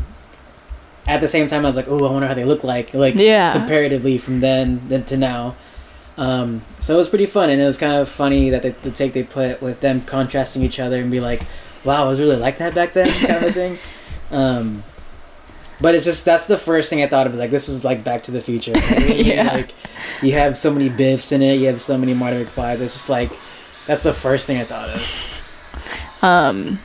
[1.07, 3.15] at the same time, I was like, oh, I wonder how they look like, like
[3.15, 3.53] Yeah.
[3.53, 5.57] comparatively from then then to now.
[6.17, 8.91] Um, so it was pretty fun, and it was kind of funny that the, the
[8.93, 11.43] take they put with them contrasting each other and be like,
[11.85, 13.79] wow, I was really like that back then, kind of thing.
[14.31, 14.83] Um,
[15.81, 17.33] but it's just that's the first thing I thought of.
[17.35, 18.73] Was like this is like Back to the Future.
[18.73, 19.27] You know what I mean?
[19.37, 19.53] Yeah.
[19.53, 19.75] Like
[20.23, 21.57] you have so many Biffs in it.
[21.61, 22.81] You have so many Marty McFlys.
[22.81, 23.29] It's just like
[23.87, 26.23] that's the first thing I thought of.
[26.25, 26.79] Um,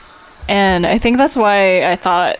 [0.49, 2.35] and I think that's why I thought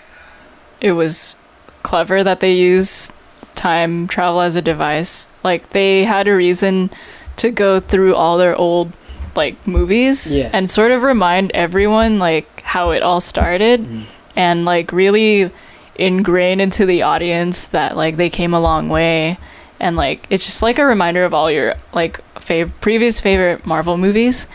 [0.82, 1.36] it was
[1.84, 3.12] clever that they use
[3.56, 5.28] time travel as a device.
[5.44, 6.90] Like they had a reason
[7.38, 8.92] to go through all their old
[9.36, 10.50] like movies Yeah.
[10.52, 14.04] and sort of remind everyone like how it all started Mhm.
[14.36, 15.52] and like really
[15.96, 19.38] ingrain into the audience that like they came a long way
[19.80, 23.98] and like it's just like a reminder of all your like fav- previous favorite Marvel
[23.98, 24.48] movies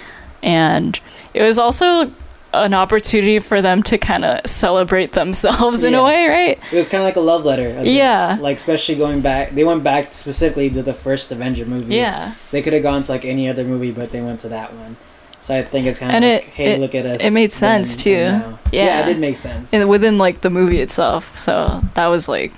[0.42, 0.98] and
[1.32, 2.10] it was also
[2.54, 6.00] an opportunity for them to kind of celebrate themselves in Yeah.
[6.00, 6.58] a way, right?
[6.72, 7.82] It was kind of like a love letter.
[7.84, 8.38] Yeah.
[8.40, 11.96] Like especially going back, they went back specifically to the first Avenger movie.
[11.96, 12.34] Yeah.
[12.50, 14.96] They could have gone to like any other movie, but they went to that one.
[15.40, 17.20] So I think it's kind of And like, it- hey, it- look at us.
[17.22, 18.10] it made sense, too.
[18.10, 18.56] Yeah.
[18.72, 19.74] yeah, it did make sense.
[19.74, 21.38] And within like the movie itself.
[21.38, 22.52] So that was like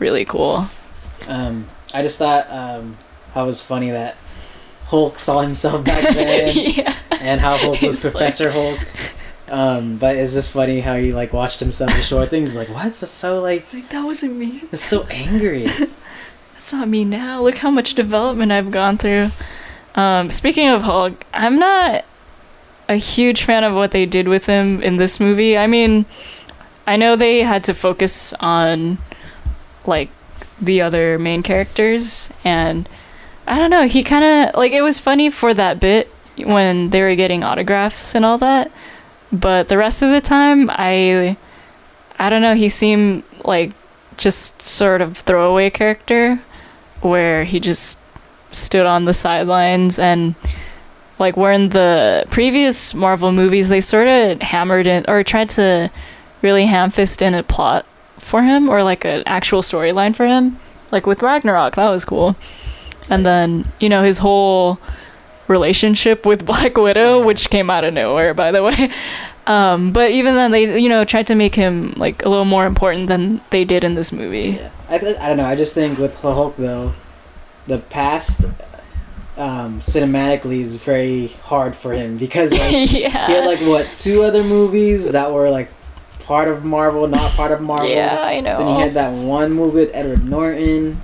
[0.00, 0.66] really cool.
[1.28, 2.96] Um, I just thought um,
[3.34, 4.16] how it was funny that
[4.86, 6.96] Hulk saw himself back then, yeah.
[7.20, 8.78] and how Hulk was He's like- Professor Hulk.
[9.52, 12.50] Um, but it's just funny how he like watched himself destroy things.
[12.50, 12.94] He's like, what?
[12.94, 14.62] That's so like Like that wasn't me.
[14.70, 15.66] that's so angry.
[16.54, 17.42] That's not me now.
[17.42, 19.30] Look how much development I've gone through.
[19.96, 22.04] Um, speaking of Hulk, I'm not
[22.88, 25.58] a huge fan of what they did with him in this movie.
[25.58, 26.06] I mean,
[26.86, 28.98] I know they had to focus on
[29.86, 30.08] like
[30.60, 32.88] the other main characters and
[33.46, 37.02] I don't know, he kind of like it was funny for that bit when they
[37.02, 38.70] were getting autographs and all that.
[39.32, 41.36] But the rest of the time, I
[42.18, 43.72] I don't know, he seemed like
[44.16, 46.40] just sort of throwaway character
[47.00, 47.98] where he just
[48.50, 50.34] stood on the sidelines and
[51.18, 55.90] like where in the previous Marvel movies they sort of hammered in or tried to
[56.42, 57.86] really ham fist in a plot
[58.18, 60.58] for him or like an actual storyline for him.
[60.90, 62.36] Like with Ragnarok, that was cool.
[63.08, 64.78] And then, you know, his whole
[65.52, 68.90] relationship with Black Widow, which came out of nowhere, by the way.
[69.46, 72.64] Um, but even then, they, you know, tried to make him like a little more
[72.64, 74.58] important than they did in this movie.
[74.60, 74.70] Yeah.
[74.88, 75.46] I, th- I don't know.
[75.46, 76.94] I just think with Hulk though,
[77.66, 78.44] the past
[79.36, 82.60] um, cinematically is very hard for him because like,
[82.92, 83.26] yeah.
[83.26, 85.70] he had like what two other movies that were like
[86.20, 87.88] part of Marvel, not part of Marvel.
[87.92, 88.58] Yeah, I know.
[88.58, 91.00] Then he had that one movie with Edward Norton.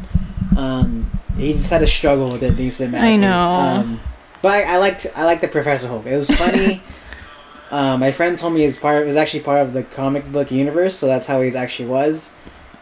[0.56, 3.00] Um, he just had to struggle with it being cinematic.
[3.00, 3.50] I know.
[3.50, 4.00] Um,
[4.42, 6.07] but I, I liked I liked the Professor Hulk.
[6.07, 6.83] It was funny.
[7.70, 10.51] um, my friend told me it's part it was actually part of the comic book
[10.51, 12.35] universe, so that's how he actually was.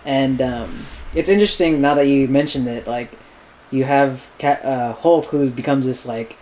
[0.04, 2.86] And um, it's interesting now that you mentioned it.
[2.86, 3.10] Like
[3.70, 6.36] you have Cat, uh, Hulk who becomes this like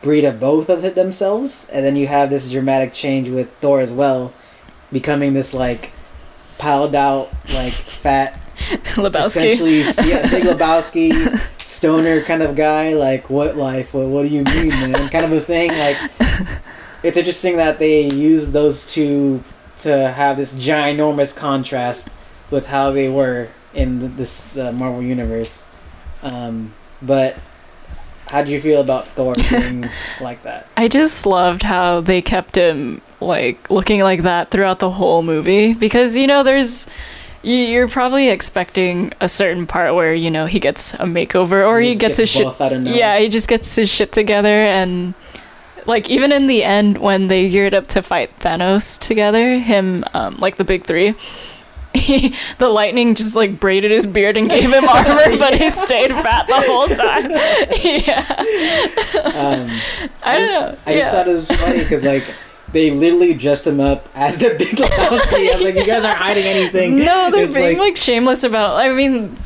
[0.00, 3.92] breed of both of themselves, and then you have this dramatic change with Thor as
[3.92, 4.32] well,
[4.90, 5.92] becoming this like
[6.58, 8.41] piled out like fat
[8.96, 9.26] Lebowski.
[9.26, 11.12] essentially yeah, Big Lebowski,
[11.64, 12.94] stoner kind of guy.
[12.94, 13.94] Like, what life?
[13.94, 15.08] What, what do you mean, man?
[15.08, 15.70] Kind of a thing.
[15.70, 15.96] Like,
[17.02, 19.42] it's interesting that they use those two
[19.80, 22.08] to have this ginormous contrast
[22.50, 25.64] with how they were in this the Marvel universe.
[26.22, 27.36] Um, but
[28.28, 29.88] how do you feel about Thor being
[30.20, 30.66] like that?
[30.76, 35.74] I just loved how they kept him like looking like that throughout the whole movie
[35.74, 36.88] because you know there's
[37.42, 41.90] you're probably expecting a certain part where you know he gets a makeover or he,
[41.90, 42.98] just gets his shit buff out of nowhere.
[42.98, 45.14] yeah he just gets his shit together and
[45.86, 50.36] like even in the end when they geared up to fight Thanos together him um,
[50.36, 51.14] like the big three
[51.94, 56.10] he, the lightning just like braided his beard and gave him armor but he stayed
[56.10, 57.30] fat the whole time.
[57.82, 58.24] Yeah.
[59.34, 59.70] Um,
[60.22, 60.78] I don't just, know.
[60.86, 62.24] I just thought it was funny because like
[62.72, 65.48] they literally dressed him up as the Big Lebowski.
[65.50, 66.98] I was like, you guys aren't hiding anything.
[66.98, 68.76] No, they're It's being like, shameless about.
[68.76, 69.36] I mean,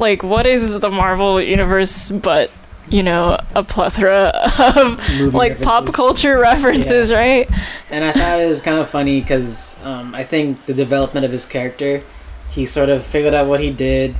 [0.00, 2.50] like, what is the Marvel universe but
[2.88, 4.30] you know a plethora
[4.76, 7.48] of like pop culture references, right?
[7.90, 11.32] And I thought it was kind of funny because um, I think the development of
[11.32, 12.02] his character,
[12.50, 14.14] he sort of figured out what he did,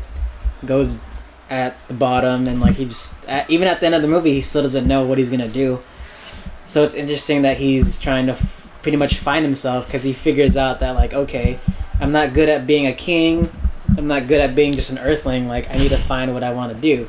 [0.65, 0.97] goes
[1.51, 4.33] at the bottom, and like he just at, even at the end of the movie,
[4.33, 5.83] he still doesn't know what he's gonna do.
[6.67, 10.57] So it's interesting that he's trying to f- pretty much find himself because he figures
[10.57, 11.59] out that like okay,
[12.01, 13.51] I'm not good at being a king,
[13.97, 15.49] I'm not good at being just an earthling.
[15.49, 17.09] Like I need to find what I want to do.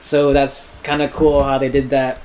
[0.00, 2.20] So that's kind of cool how they did that,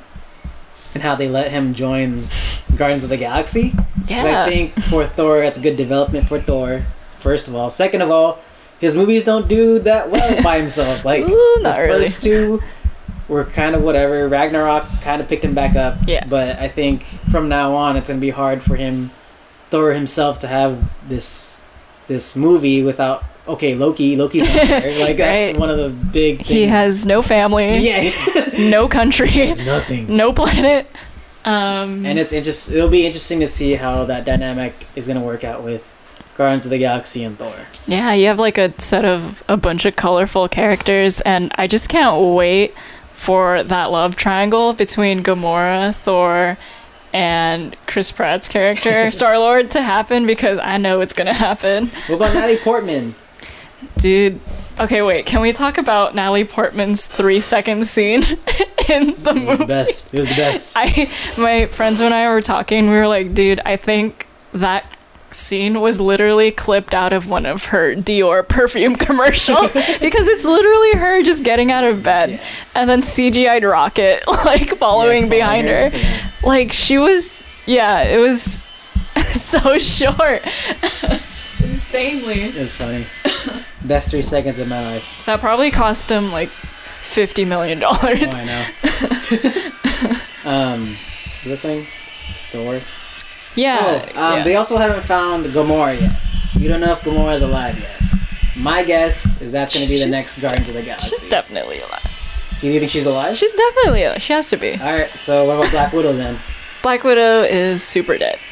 [0.93, 2.27] and how they let him join
[2.75, 3.73] Guardians of the Galaxy.
[4.07, 4.43] Yeah.
[4.43, 6.85] I think for Thor, that's a good development for Thor.
[7.19, 8.39] First of all, second of all,
[8.79, 11.05] his movies don't do that well by himself.
[11.05, 12.05] Like Ooh, the really.
[12.05, 12.61] first two
[13.29, 14.27] were kind of whatever.
[14.27, 15.99] Ragnarok kind of picked him back up.
[16.07, 16.25] Yeah.
[16.27, 19.11] But I think from now on, it's gonna be hard for him,
[19.69, 21.61] Thor himself, to have this
[22.07, 24.15] this movie without okay Loki.
[24.15, 24.99] Loki's not there.
[24.99, 25.57] Like that's Right.
[25.59, 26.37] one of the big.
[26.37, 26.49] Things.
[26.49, 28.09] He has no family, yeah.
[28.69, 30.15] no country, There's nothing.
[30.15, 30.87] no planet.
[31.45, 32.69] Um, And it's interest.
[32.71, 35.95] It'll be interesting to see how that dynamic is gonna work out with
[36.35, 37.53] Guardians of the Galaxy and Thor.
[37.85, 41.89] yeah, you have like a set of a bunch of colorful characters, and I just
[41.89, 42.73] can't wait
[43.19, 46.57] for that love triangle between Gamora, Thor,
[47.11, 52.15] and Chris Pratt's character Star Lord to happen because I know it's gonna happen, What
[52.15, 53.15] about Natalie Portman?
[53.97, 54.39] dude.
[54.79, 55.25] Okay, wait.
[55.25, 58.21] Can we talk about Natalie Portman's three-second scene
[58.89, 59.65] in the It was the movie?
[59.65, 60.13] best.
[60.13, 60.73] It was the best.
[60.77, 62.89] I, my friends and I were talking.
[62.89, 64.85] We were like, dude, I think that
[65.31, 70.93] scene was literally clipped out of one of her Dior perfume commercials because it's literally
[70.99, 72.45] her just getting out of bed Yeah.
[72.75, 75.89] and then CGI'd Rocket like following Yeah, behind her.
[75.93, 76.31] Yeah.
[76.43, 78.63] Like she was, yeah, it was
[79.23, 80.45] so short.
[81.63, 82.41] Insanely.
[82.43, 83.05] It was funny.
[83.83, 85.05] Best three seconds of my life.
[85.25, 86.49] That probably cost him like
[87.01, 88.35] fifty million dollars.
[88.35, 88.45] I
[90.45, 90.49] know.
[90.49, 90.97] um,
[91.43, 91.87] this thing,
[92.51, 92.81] Thor.
[93.55, 94.09] Yeah.
[94.15, 94.43] oh, um, yeah.
[94.43, 96.19] they also haven't found Gamora yet.
[96.55, 98.01] You don't know if Gamora's alive yet.
[98.55, 101.09] My guess is that's going to be the next Guardians of the Galaxy.
[101.09, 102.11] She's definitely alive.
[102.59, 103.37] Do you think she's alive?
[103.37, 104.21] She's definitely alive.
[104.21, 104.73] She has to be.
[104.73, 105.09] All right.
[105.17, 106.37] So what about Black Widow then?
[106.83, 108.37] Black Widow is super dead.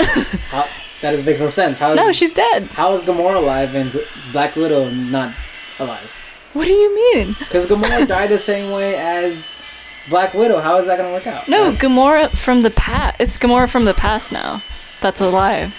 [0.49, 0.67] How,
[1.01, 1.79] that does makes no sense.
[1.79, 2.65] How is, no, she's dead.
[2.69, 5.33] how is Gamora alive and Black Widow not
[5.79, 6.09] alive?
[6.53, 7.35] What do you mean?
[7.39, 9.63] Because Gamora died the same way as
[10.09, 10.59] Black Widow.
[10.59, 11.47] How is that going to work out?
[11.47, 13.17] No, That's- Gamora from the past.
[13.19, 14.63] It's Gamora from the past now.
[15.01, 15.77] That's alive.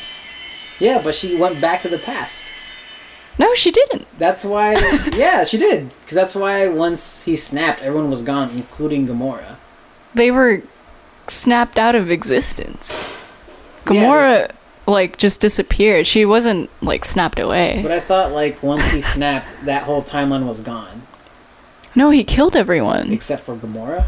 [0.78, 2.44] Yeah, but she went back to the past.
[3.38, 4.06] No, she didn't.
[4.18, 4.72] That's why.
[5.16, 5.90] yeah, she did.
[6.00, 9.56] Because that's why once he snapped, everyone was gone, including Gamora.
[10.14, 10.62] They were
[11.28, 12.96] snapped out of existence.
[13.90, 14.50] Yeah, Gamora,
[14.86, 16.06] like, just disappeared.
[16.06, 17.80] She wasn't, like, snapped away.
[17.82, 21.02] But I thought like once he snapped, that whole timeline was gone,
[21.94, 23.12] No, he killed everyone.
[23.12, 24.06] except for Gamora.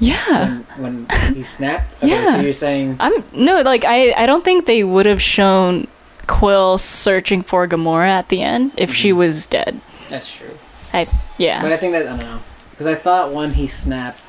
[0.00, 0.58] Yeah.
[0.76, 1.94] When, when he snapped.
[1.98, 2.36] Okay, Yeah.
[2.36, 5.86] So you're saying I'm no like I I don't think they would have shown
[6.26, 9.16] Quill searching for Gamora at the end if she Mhm.
[9.16, 9.80] was dead.
[10.08, 10.58] that's true.
[10.92, 11.62] I Yeah.
[11.62, 14.20] But I think that I don't know because I thought when he snapped,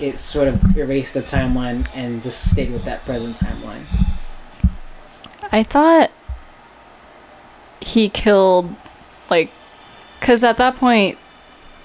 [0.00, 3.84] it sort of erased the timeline and just stayed with that present timeline.
[5.52, 6.10] I thought
[7.80, 8.74] he killed,
[9.30, 9.50] like,
[10.20, 11.18] because at that point,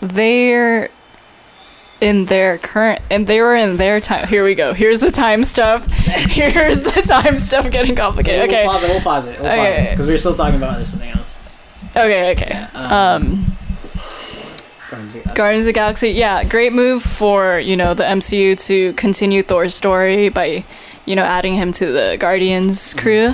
[0.02, 0.90] they're
[2.02, 4.28] in their current, and they were in their time.
[4.28, 4.74] Here we go.
[4.74, 5.86] Here's the time stuff.
[5.92, 8.50] Here's the time stuff getting complicated.
[8.50, 8.66] We'll Okay.
[8.66, 8.90] pause it.
[8.90, 9.40] We'll pause it.
[9.40, 9.84] We'll pause Okay.
[9.84, 11.38] it because we're still talking about something else.
[11.96, 12.48] Okay, okay.
[12.50, 13.58] Yeah, um, Um,
[14.90, 18.92] Guardians of Guardians of the Galaxy, yeah, great move for, you know, the MCU to
[18.94, 20.64] continue Thor's story by,
[21.06, 23.34] you know, adding him to the Guardians crew.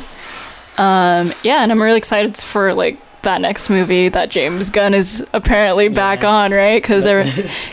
[0.78, 5.26] Um, yeah, and I'm really excited for, like, that next movie that James Gunn is
[5.34, 6.30] apparently back Yeah.
[6.30, 6.82] on, right?
[6.82, 7.06] Because,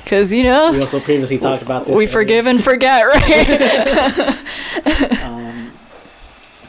[0.02, 1.90] because you know we also previously talked about this.
[1.96, 2.08] we earlier.
[2.08, 4.44] forgive and forget, right?
[5.24, 5.70] Um,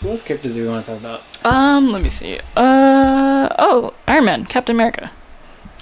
[0.01, 1.23] who else characters do we want to talk about?
[1.45, 2.39] um, let me see.
[2.55, 5.11] Uh, oh, Iron Man, Captain America.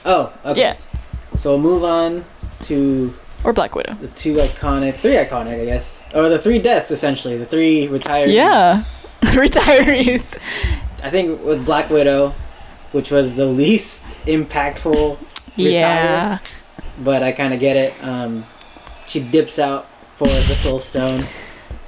[0.05, 0.59] Oh, okay.
[0.59, 0.77] Yeah,
[1.35, 2.25] So we'll move on
[2.61, 3.13] to
[3.43, 3.93] or Black Widow.
[3.95, 8.33] the two iconic, three iconic, I guess, or the three deaths essentially, the three retirees.
[8.33, 8.83] Yeah.
[9.21, 10.37] The retirees.
[11.03, 12.33] I think with Black Widow,
[12.93, 15.17] which was the least impactful,
[15.57, 16.39] Yeah.
[17.03, 17.93] but I kind of get it.
[18.01, 18.45] Um,
[19.05, 19.87] she dips out
[20.17, 21.21] for the Soul Stone,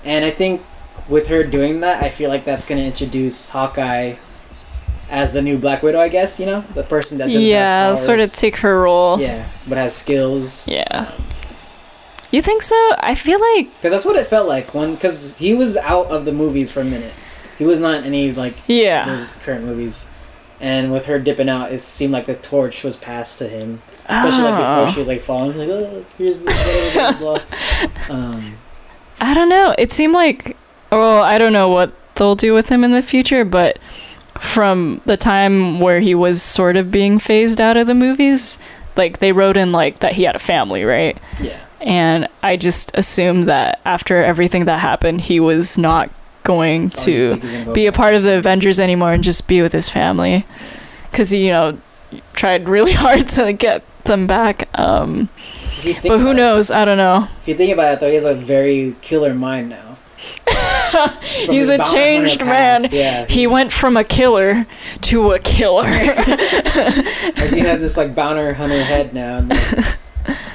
[0.03, 0.62] and I think
[1.08, 4.16] with her doing that, I feel like that's going to introduce Hawkeye
[5.10, 5.99] as the new Black Widow.
[6.01, 9.20] I guess you know the person that Yeah, sort of take her role.
[9.22, 10.68] yeah, but has skills.
[10.68, 10.84] Yeah.
[10.91, 11.24] Um,
[12.32, 12.76] You think so?
[12.99, 16.26] I feel like Because that's what it felt like when because he was out of
[16.26, 17.14] the movies for a minute.
[17.58, 19.06] He was not in any like yeah.
[19.06, 20.10] the current movies,
[20.60, 23.82] and with her dipping out, it seemed like the torch was passed to him.
[24.08, 24.91] Especially like before Oh.
[24.93, 27.39] she was like falling, like oh here's the blah, blah,
[28.08, 28.16] blah.
[28.16, 28.58] Um,
[29.20, 29.74] I don't know.
[29.78, 30.56] It seemed like,
[30.91, 33.80] well, I don't know what they'll do with him in the future, but
[34.39, 38.60] from the time where he was sort of being phased out of the movies,
[38.95, 41.18] like they wrote in like that he had a family, right?
[41.41, 46.10] yeah, And I just assumed that after everything that happened, he was not
[46.46, 49.22] going Oh, to think he's gonna go be a part of the Avengers anymore and
[49.24, 50.46] just be with his family.
[51.12, 51.78] Because he, you know,
[52.34, 54.70] tried really hard to get them back.
[54.80, 55.28] Um,
[55.80, 56.72] If you think but who about it- knows?
[56.72, 57.28] I don't know.
[57.41, 59.98] If you think about it, though, he has a very killer mind now.
[61.22, 62.88] He's a changed man.
[62.91, 64.66] Yeah, He went from a killer
[65.02, 65.84] to a killer.
[67.36, 69.38] Like, he has this like bounty hunter head now.
[69.38, 69.98] And, like,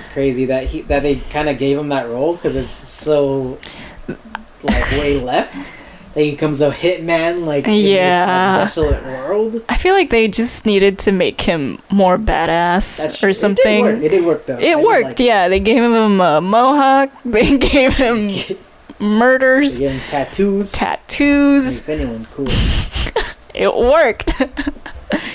[0.01, 3.59] it's crazy that he that they kind of gave him that role because it's so
[4.65, 5.75] like way left.
[6.15, 8.65] That he becomes a hitman, like in Yeah.
[8.65, 9.63] this like, desolate world.
[9.69, 13.87] I feel like they just needed to make him more badass That's or something.
[13.87, 14.57] It did work, it did work though.
[14.59, 15.49] It did worked, like yeah.
[15.49, 17.11] They gave him a mohawk.
[17.25, 18.29] They gave him
[18.99, 20.73] murders, They gave him tattoos.
[20.73, 21.65] tattoos.
[21.65, 22.47] Makes anyone cool.
[23.55, 24.33] It worked.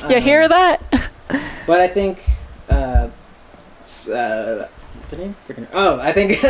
[0.10, 0.82] you Um, hear that?
[1.66, 2.22] But I think,
[2.70, 3.08] uh, uh,
[3.86, 4.08] what's
[5.12, 5.36] her name?
[5.74, 6.42] Oh, I think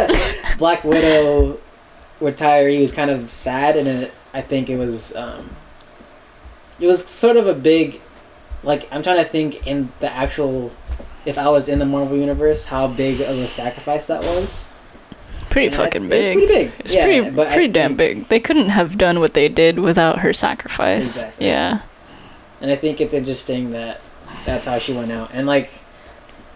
[0.57, 1.59] Black Widow
[2.22, 5.49] retiree was kind of sad, and it, I think it was, um,
[6.80, 7.99] it was sort of a big,
[8.63, 10.72] like I'm trying to think in the actual,
[11.26, 14.68] if I was in the Marvel universe, how big of a sacrifice that was.
[15.49, 16.38] Pretty And I- fucking It's big.
[16.38, 16.72] pretty big.
[16.80, 18.28] It's yeah, pretty, but I pretty damn big.
[18.28, 21.18] They couldn't have done what they did without her sacrifice.
[21.18, 21.47] Exactly.
[21.47, 21.80] Yeah.
[22.61, 24.01] And I think it's interesting that
[24.45, 25.72] that's how she went out, and like,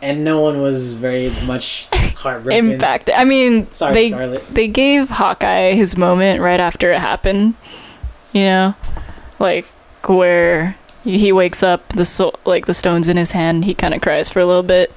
[0.02, 2.72] and no one was very much heartbroken.
[2.72, 3.10] Impact.
[3.14, 4.54] I mean, Sorry, they Scarlett.
[4.54, 7.56] they gave Hawkeye his moment right after it happened.
[8.34, 8.76] You know,
[9.40, 9.66] like
[10.06, 14.02] where he wakes up, the soul, like the stones in his hand, he kind of
[14.02, 14.92] cries for a little bit.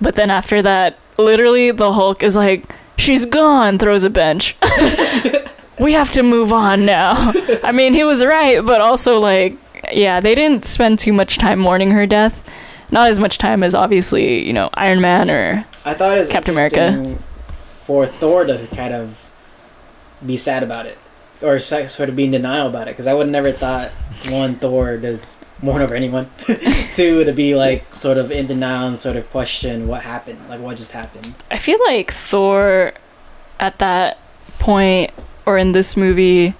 [0.00, 2.64] But then after that, literally the Hulk is like,
[2.96, 4.56] "She's gone," throws a bench.
[5.78, 7.32] we have to move on now.
[7.64, 9.56] I mean, he was right, but also like,
[9.92, 12.48] yeah, they didn't spend too much time mourning her death.
[12.90, 16.28] Not as much time as obviously, you know, Iron Man or I thought it was
[16.28, 17.16] Captain America.
[17.84, 19.18] for Thor to kind of
[20.24, 20.98] be sad about it,
[21.42, 23.90] or sort of be in denial about it, because I would never thought
[24.28, 25.20] one Thor to
[25.62, 26.30] mourn over anyone,
[26.94, 30.60] two to be like sort of in denial and sort of question what happened, like
[30.60, 31.34] what just happened.
[31.50, 32.92] I feel like Thor
[33.60, 34.18] at that
[34.58, 35.12] point
[35.46, 36.54] or in this movie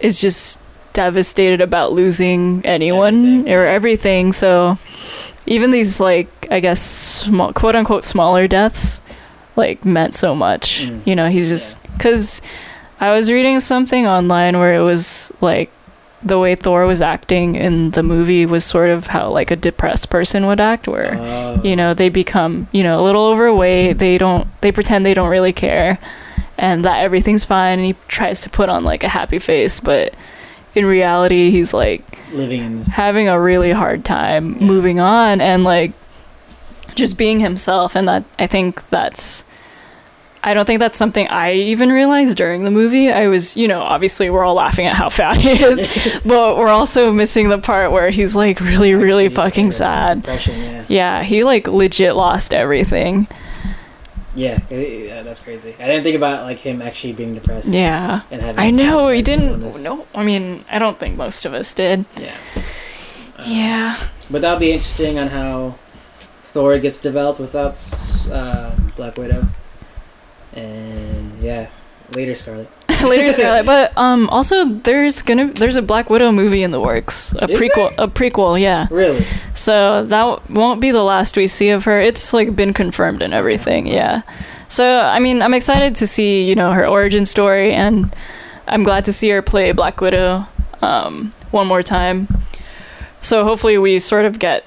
[0.00, 0.60] is just
[0.92, 3.52] devastated about losing anyone Everything.
[3.54, 4.32] or everything.
[4.32, 4.78] So
[5.48, 9.02] even these like I guess small quote unquote smaller deaths
[9.56, 10.82] like meant so much.
[10.86, 11.06] Mm.
[11.06, 12.40] You know, he's just cuz
[13.00, 15.70] I was reading something online where it was like
[16.22, 20.10] the way Thor was acting in the movie was sort of how like a depressed
[20.10, 21.60] person would act where Oh.
[21.62, 25.28] you know they become you know a little overweight they don't they pretend they don't
[25.30, 25.96] really care
[26.58, 30.12] and that everything's fine and he tries to put on like a happy face but
[30.78, 32.02] in reality he's like
[32.32, 32.88] living in this.
[32.88, 34.66] having a really hard time Yeah.
[34.66, 35.92] moving on and like
[36.94, 39.44] just being himself and that i think that's
[40.42, 43.80] i don't think that's something i even realized during the movie i was you know
[43.80, 45.86] obviously we're all laughing at how fat he is
[46.24, 50.84] but we're also missing the part where he's like really really fucking sad yeah.
[50.88, 53.26] yeah, he like legit lost everything.
[54.34, 55.74] Yeah, yeah, that's crazy.
[55.78, 57.72] I didn't think about like him actually being depressed.
[57.72, 58.22] Yeah.
[58.30, 59.82] and having I know, he didn't.
[59.82, 62.04] No, I mean, I don't think most of us did.
[62.16, 62.36] Yeah.
[63.46, 63.96] Yeah.
[64.30, 65.78] But that'll be interesting on how
[66.44, 67.78] Thor gets developed without
[68.30, 69.46] uh, Black Widow.
[70.52, 71.68] And yeah,
[72.14, 72.68] later Scarlett.
[73.08, 73.66] Later, Scarlett.
[73.66, 77.34] But um, also there's gonna there's a Black Widow movie in the works.
[77.34, 77.94] A Is prequel.
[77.98, 78.60] A prequel.
[78.60, 78.86] Yeah.
[78.90, 79.24] Really?
[79.54, 82.00] So that w- won't be the last we see of her.
[82.00, 83.86] It's like been confirmed and everything.
[83.86, 84.22] Yeah.
[84.68, 88.14] So I mean, I'm excited to see you know her origin story, and
[88.66, 90.46] I'm glad to see her play Black Widow
[90.82, 92.28] um, one more time.
[93.20, 94.64] So hopefully we sort of get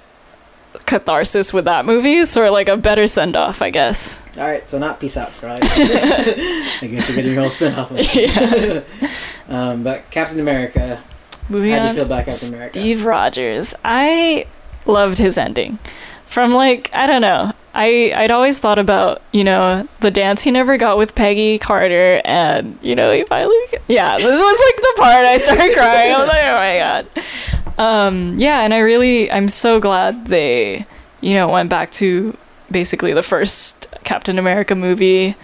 [0.92, 4.22] catharsis with that movie, sort of like a better send off, I guess.
[4.38, 5.64] All right, so not peace out, Scarlett.
[5.66, 7.92] I guess you're getting your whole spin off.
[8.14, 8.84] Yeah.
[9.48, 11.02] um, but Captain America.
[11.48, 11.96] Moving How'd you on.
[11.96, 12.80] feel about Captain America?
[12.80, 13.74] Steve Rogers.
[13.86, 14.48] I
[14.86, 15.80] loved his ending.
[16.26, 17.54] From like I don't know.
[17.74, 22.22] I I'd always thought about you know the dance he never got with Peggy Carter,
[22.26, 23.56] and you know he finally
[23.88, 26.14] yeah this was like the part I started crying.
[26.14, 27.78] I was like oh my god.
[27.78, 30.86] Um, yeah, and I really I'm so glad they
[31.22, 32.38] you know went back to
[32.70, 35.36] basically the first Captain America movie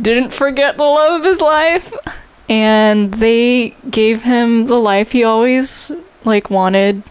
[0.00, 1.94] didn't forget the love of his life
[2.48, 5.90] and they gave him the life he always
[6.24, 7.02] like wanted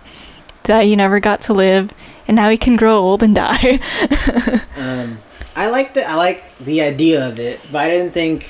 [0.63, 1.93] that he never got to live
[2.27, 3.79] and now he can grow old and die.
[4.77, 5.19] Um,
[5.55, 6.09] I liked it.
[6.09, 8.47] I like the idea of it, but I didn't think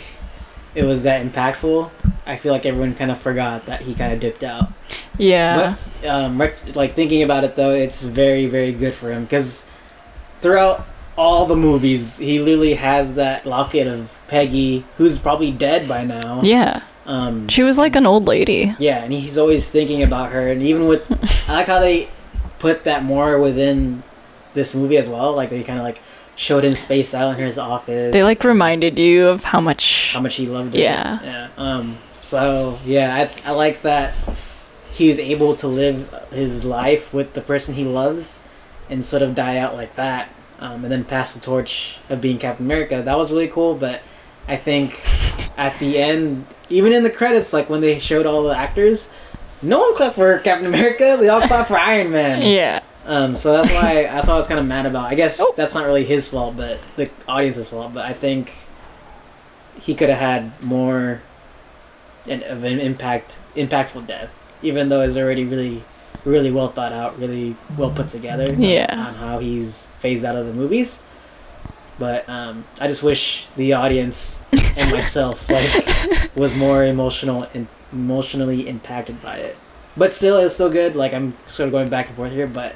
[0.73, 1.91] it was that impactful.
[2.25, 4.71] I feel like everyone kind of forgot that he kind of dipped out.
[5.17, 5.75] yeah.
[6.01, 6.37] But um,
[6.73, 9.69] like thinking about it though, it's very very good for him because
[10.41, 16.03] throughout all the movies, he literally has that locket of Peggy, who's probably dead by
[16.05, 16.41] now.
[16.41, 16.81] yeah.
[17.05, 18.73] Um, She was like an old lady.
[18.79, 21.03] yeah, and he's always thinking about her, and even with,
[21.49, 22.07] I like how they
[22.63, 24.01] put that more within
[24.53, 25.35] this movie as well.
[25.35, 25.99] Like they kind of like
[26.37, 28.13] showed him space out in his office.
[28.13, 30.79] They like reminded you of how much how much he loved it.
[30.79, 31.19] Yeah.
[31.21, 31.49] Yeah.
[31.57, 31.97] Um.
[32.21, 33.13] So yeah,
[33.45, 34.15] I I like that
[34.93, 38.47] he's able to live his life with the person he loves,
[38.89, 42.39] and sort of die out like that, um, and then pass the torch of being
[42.39, 43.01] Captain America.
[43.03, 44.01] That was really cool, but
[44.47, 45.01] I think
[45.57, 49.11] at the end, even in the credits, like when they showed all the actors.
[49.63, 51.17] No one clapped for Captain America.
[51.19, 52.41] They all clapped for Iron Man.
[52.53, 52.81] Yeah.
[53.05, 55.11] Um, so that's why that's what I was kind of mad about.
[55.11, 55.53] I guess Oh.
[55.57, 57.93] that's not really his fault, but the audience's fault.
[57.93, 58.53] But I think
[59.81, 61.21] he could have had more
[62.29, 65.83] an, of an impact, impactful death, even though it's already really,
[66.23, 68.49] really well thought out, really well put together.
[68.53, 68.87] on- Yeah.
[68.89, 71.01] On, how he's phased out of the movies.
[71.99, 74.45] But um, I just wish the audience
[74.77, 79.57] and myself like was more emotional and emotionally impacted by it.
[79.95, 80.95] But still, it's still good.
[80.95, 82.75] Like I'm sort of going back and forth here, but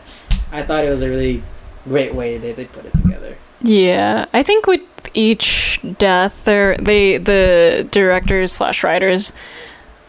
[0.51, 1.43] I thought it was a really
[1.85, 3.37] great way that they put it together.
[3.61, 4.81] Yeah, I think with
[5.13, 9.33] each death, they the directors slash writers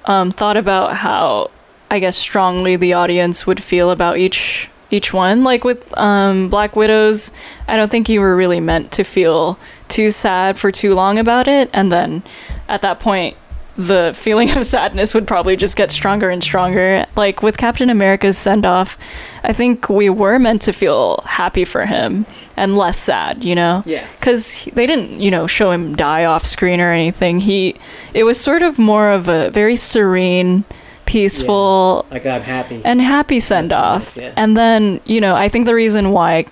[0.04, 1.50] um, thought about how
[1.90, 5.44] I guess strongly the audience would feel about each each one.
[5.44, 7.32] Like with um, Black Widows,
[7.66, 11.48] I don't think you were really meant to feel too sad for too long about
[11.48, 12.22] it, and then
[12.68, 13.36] at that point.
[13.78, 17.06] The feeling of sadness would probably just get stronger and stronger.
[17.16, 18.98] Like with Captain America's send off,
[19.44, 22.26] I think we were meant to feel happy for him
[22.56, 23.84] and less sad, you know?
[23.86, 24.04] Yeah.
[24.18, 27.76] because they didn't you know show him die off screen or anything he
[28.14, 30.64] it was sort of more of a very serene
[31.06, 32.82] peaceful Like I'm happy.
[32.84, 34.32] and happy send off nice, yeah.
[34.36, 36.46] and then you know i think the reason why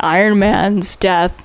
[0.00, 1.41] iron man's death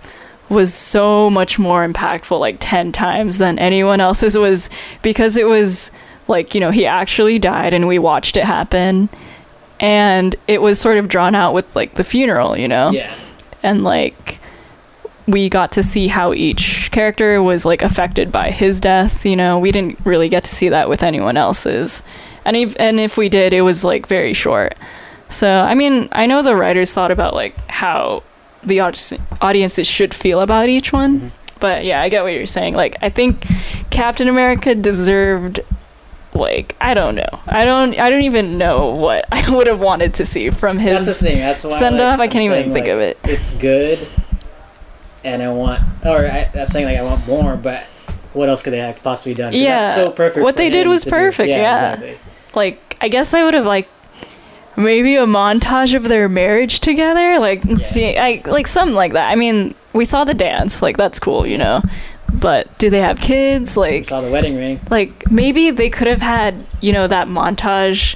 [0.49, 4.69] was so much more impactful like 10 times than anyone else's was
[5.01, 5.91] because it was
[6.27, 9.09] like you know he actually died and we watched it happen.
[9.79, 12.91] And it was sort of drawn out with like the funeral you know?
[12.91, 13.15] Yeah.
[13.63, 14.39] and like
[15.27, 19.59] we got to see how each character was like affected by his death you know?
[19.59, 22.03] We didn't really get to see that with anyone else's.
[22.45, 24.75] And if, and if we did it was like very short.
[25.29, 28.23] So i mean i know the writers thought about like how
[28.67, 31.31] the audi- audiences should feel about each one Mhm.
[31.59, 33.43] but yeah i get what you're saying like i think
[33.89, 35.59] captain america deserved
[36.33, 40.13] like i don't know i don't i don't even know what i would have wanted
[40.15, 41.37] to see from That's the his thing.
[41.39, 44.07] That's why send off i I'm can't even saying, think like, of it It's good,
[45.23, 47.83] and I want, or I, I'm saying like I want more, but
[48.33, 49.51] what else could they have possibly done?
[49.53, 49.95] Yeah.
[49.95, 50.43] So perfect.
[50.43, 51.09] What they did was do.
[51.09, 51.93] perfect, yeah.
[51.93, 52.17] Exactly.
[52.53, 53.89] like I guess I would have like
[54.77, 59.31] maybe a montage of their marriage together, like see, I like something like that.
[59.31, 61.81] I mean, we saw the dance, like that's cool, you know.
[62.33, 63.75] But do they have kids?
[63.75, 64.79] We Like, saw the wedding ring.
[64.89, 68.15] like maybe they could have had, you know, that montage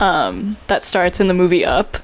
[0.00, 1.98] um, that starts in the movie Up,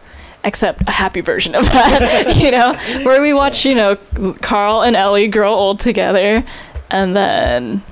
[0.45, 2.75] except a happy version of that, you know,
[3.05, 3.97] where we watch, you know,
[4.41, 6.45] Carl and Ellie grow old together,
[6.91, 7.83] and then,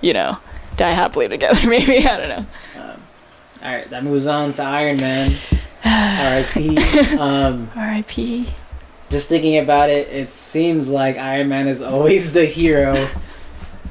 [0.00, 0.38] you know,
[0.78, 1.60] die happily together.
[1.68, 2.46] Maybe I don't know.
[3.62, 5.30] All right, that moves on to Iron Man.
[5.84, 7.16] R.I.P.
[7.18, 8.48] um, R.I.P.
[9.10, 13.06] just thinking about it, it seems like Iron Man is always the hero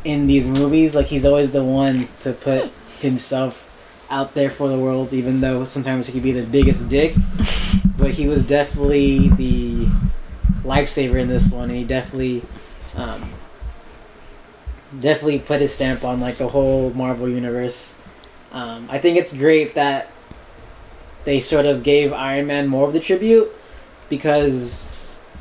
[0.03, 0.95] in these movies.
[0.95, 3.65] Like he's always the one to put himself
[4.09, 7.13] out there for the world, even though sometimes he could be the biggest dick.
[7.95, 9.85] But he was definitely the
[10.63, 12.41] lifesaver in this one, and he definitely,
[12.95, 13.33] um,
[14.99, 17.98] definitely put his stamp on like the whole Marvel universe.
[18.51, 20.11] Um, I think it's great that
[21.25, 23.51] they sort of gave Iron Man more of the tribute
[24.09, 24.91] because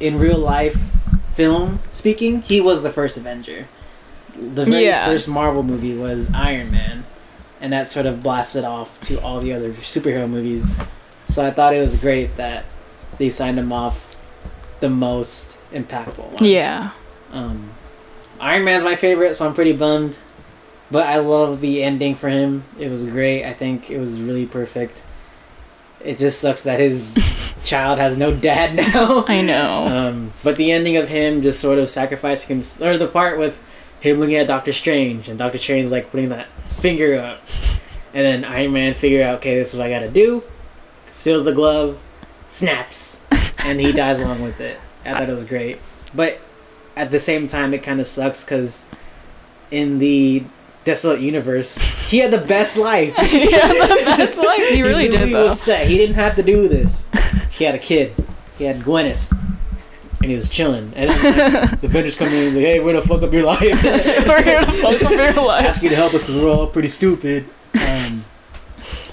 [0.00, 0.76] in real life
[1.34, 3.66] film speaking, he was the first Avenger.
[4.36, 5.06] The very Yeah.
[5.06, 7.04] first Marvel movie was Iron Man,
[7.60, 10.76] and that sort of blasted off to all the other superhero movies.
[11.28, 12.64] So I thought it was great that
[13.18, 14.14] they signed him off
[14.80, 16.44] the most impactful one.
[16.44, 16.90] Yeah.
[17.32, 17.70] Um,
[18.40, 20.18] Iron Man's my favorite, so I'm pretty bummed.
[20.90, 22.64] But I love the ending for him.
[22.78, 23.44] It was great.
[23.44, 25.02] I think it was really perfect.
[26.02, 29.24] It just sucks that his child has no dad now.
[29.28, 29.86] I know.
[29.86, 33.60] Um, but the ending of him just sort of sacrificing him, or the part with
[34.00, 36.48] him looking at Doctor Strange and Doctor Strange is like putting that
[36.80, 37.40] finger up,
[38.14, 40.42] and then Iron Man figure out, okay, this is what I gotta do.
[41.10, 41.98] Seals the glove,
[42.48, 43.24] snaps,
[43.64, 44.78] and he dies along with it.
[45.04, 45.80] I thought it was great,
[46.14, 46.40] but
[46.96, 48.84] at the same time, it kind of sucks because
[49.70, 50.44] in the
[50.88, 53.14] desolate universe, he had the best life.
[53.18, 54.66] yeah, the best life.
[54.70, 55.44] He really did literally though.
[55.44, 55.86] was set.
[55.86, 57.08] He didn't have to do this.
[57.58, 58.14] He had a kid.
[58.56, 59.32] He had Gwyneth.
[60.22, 60.92] And he was chilling.
[60.94, 63.60] And then the Avengers come in and like, hey, we're gonna fuck up your life.
[63.82, 65.64] We're here to fuck up your life.
[65.64, 67.46] Ask you to help us because we're all pretty stupid.
[67.74, 68.24] Um,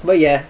[0.03, 0.45] but yeah.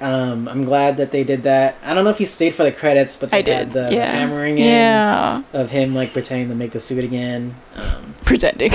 [0.00, 1.76] Um, I'm glad that they did that.
[1.84, 3.70] I don't know if you stayed for the credits, but they I did.
[3.72, 4.10] the yeah.
[4.10, 5.42] hammering in Yeah.
[5.52, 7.54] of him like pretending to make the suit again.
[7.76, 8.72] Um, Pretending.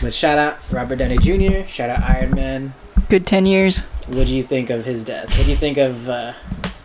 [0.00, 2.74] But shout out Robert Downey Jr., shout out Iron Man.
[3.08, 3.84] Good 10 years.
[4.06, 5.36] What do you think of his death?
[5.38, 6.32] What do you think of uh,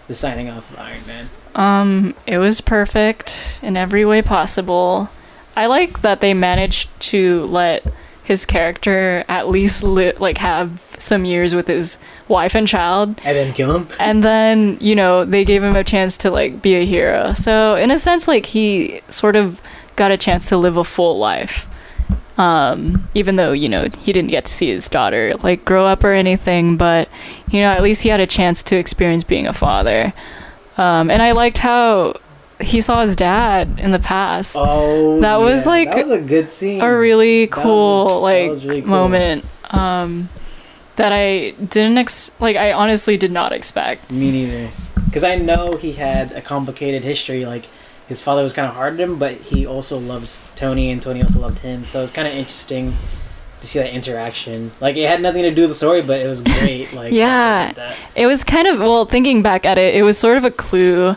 [0.07, 1.29] the signing off of Iron Man?
[1.55, 5.09] Um, it was perfect in every way possible.
[5.55, 7.85] I like that they managed to let
[8.23, 13.35] his character at least li- like have some years with his wife and child And
[13.37, 13.87] then kill him?
[13.99, 17.75] and then you know they gave him a chance to like be a hero so
[17.75, 19.61] in a sense like he sort of
[19.97, 21.67] got a chance to live a full life
[22.37, 26.03] um even though you know he didn't get to see his daughter like grow up
[26.03, 27.07] or anything but
[27.49, 30.11] you know at least he had a chance to experience being a father
[30.77, 32.13] um and i liked how
[32.59, 36.21] he saw his dad in the past Oh, That was, yeah, like, that was a
[36.21, 36.81] good scene.
[36.81, 38.89] a really was a- cool that like was really cool.
[38.89, 40.29] moment um
[40.95, 44.69] that i didn't ex- like i honestly did not expect Me neither.
[45.05, 47.45] Because I know he had a complicated history.
[47.45, 47.65] Like
[48.07, 51.21] his father was kind of hard on him, but he also loves Tony, and Tony
[51.21, 51.85] also loved him.
[51.85, 52.93] So it's kind of interesting
[53.63, 54.71] to see that interaction.
[54.79, 56.93] Like it had nothing to do with the story, but it was great.
[56.93, 57.95] Like Yeah.
[58.15, 61.15] It was kind of well, thinking back at it, it was sort of a clue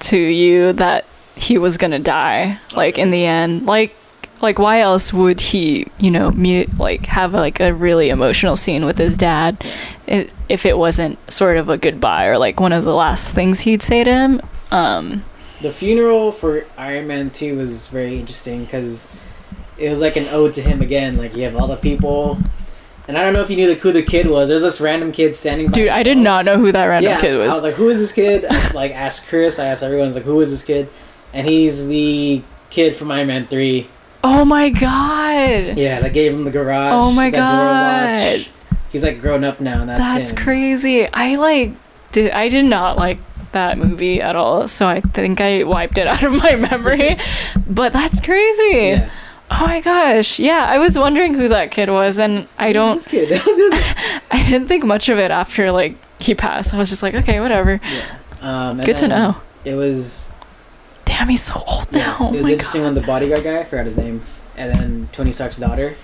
[0.00, 2.60] to you that he was gonna die.
[2.74, 3.94] Like in the end, like
[4.40, 8.84] like why else would he, you know, meet like have like a really emotional scene
[8.84, 9.62] with his dad,
[10.06, 13.82] if it wasn't sort of a goodbye or like one of the last things he'd
[13.82, 14.40] say to him.
[14.70, 15.24] Um,
[15.60, 19.12] The funeral for Iron Man 2 was very interesting because
[19.76, 21.16] it was like an ode to him again.
[21.16, 22.38] Like, you have all the people.
[23.08, 24.50] And I don't know if you knew who the kid was.
[24.50, 27.20] There's this random kid standing by dude, I did not know who that random yeah,
[27.20, 27.52] kid was.
[27.52, 28.44] I was like, who is this kid?
[28.44, 30.90] I, like, asked Chris, I asked everyone, I was like, who is this kid?
[31.32, 33.88] And he's the kid from Iron Man 3.
[34.24, 36.92] oh my god, Yeah, that gave him the garage.
[36.92, 38.46] Oh my God.
[38.90, 40.36] He's like grown up now, and that's, that's him.
[40.36, 41.12] crazy.
[41.12, 41.72] I like
[42.12, 43.18] did I did not like
[43.52, 47.16] that movie at all, so I think I wiped it out of my memory.
[47.66, 48.62] but that's crazy.
[48.76, 49.10] Yeah.
[49.50, 50.38] Oh my gosh.
[50.38, 53.28] Yeah, I was wondering who that kid was and I don't this kid?
[53.30, 56.74] That was his- I didn't think much of it after like he passed.
[56.74, 57.80] I was just like, okay, whatever.
[57.82, 58.18] yeah.
[58.42, 59.36] Um, Good to know.
[59.64, 60.32] It was
[61.06, 62.16] Damn, he's so old Yeah, now.
[62.20, 62.86] Oh it was my interesting god.
[62.88, 64.20] when the bodyguard guy, I forgot his name,
[64.56, 65.94] and then Tony Stark's daughter.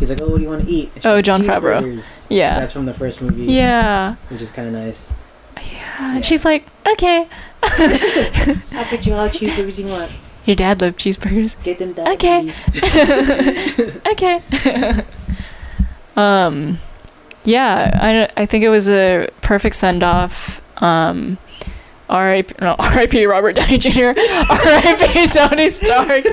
[0.00, 2.26] He's like, "Oh, what do you want to eat?" Oh, Jon Favreau.
[2.30, 2.58] Yeah.
[2.58, 3.44] that's from the first movie.
[3.44, 4.16] Yeah.
[4.30, 5.14] which is kind of nice.
[5.72, 6.16] Yeah.
[6.16, 7.28] And she's like, okay.
[7.62, 10.12] I'll get you all cheeseburgers you want.
[10.44, 11.62] Your dad loved cheeseburgers.
[11.62, 12.08] Get them done.
[12.14, 12.50] Okay.
[14.10, 15.04] okay.
[16.16, 16.78] um,
[17.44, 17.98] yeah,
[18.36, 20.62] I, I think it was a perfect send off.
[20.82, 21.38] Um,
[22.08, 22.54] R.I.P.
[22.60, 23.26] No, R.I.P.
[23.26, 24.06] Robert Downey Jr.
[24.18, 25.26] R.I.P.
[25.28, 26.24] Tony Stark.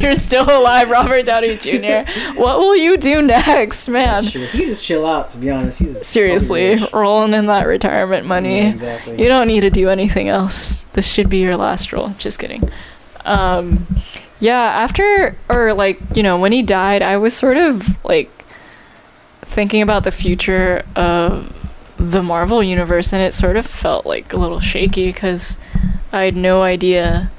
[0.00, 2.10] You're still alive, Robert Downey Jr.
[2.38, 4.24] What will you do next, man?
[4.24, 4.46] Sure.
[4.46, 5.30] He just chill out.
[5.32, 8.58] To be honest, he's Seriously, rolling in that retirement money.
[8.58, 9.20] Yeah, exactly.
[9.22, 10.78] You don't need to do anything else.
[10.92, 12.14] This should be your last role.
[12.18, 12.68] Just kidding.
[13.24, 13.86] Um,
[14.40, 18.30] yeah, after or like you know when he died, I was sort of like
[19.42, 21.63] thinking about the future of
[21.96, 25.58] the Marvel universe, and it sort of felt like a little shaky because
[26.12, 27.30] I had no idea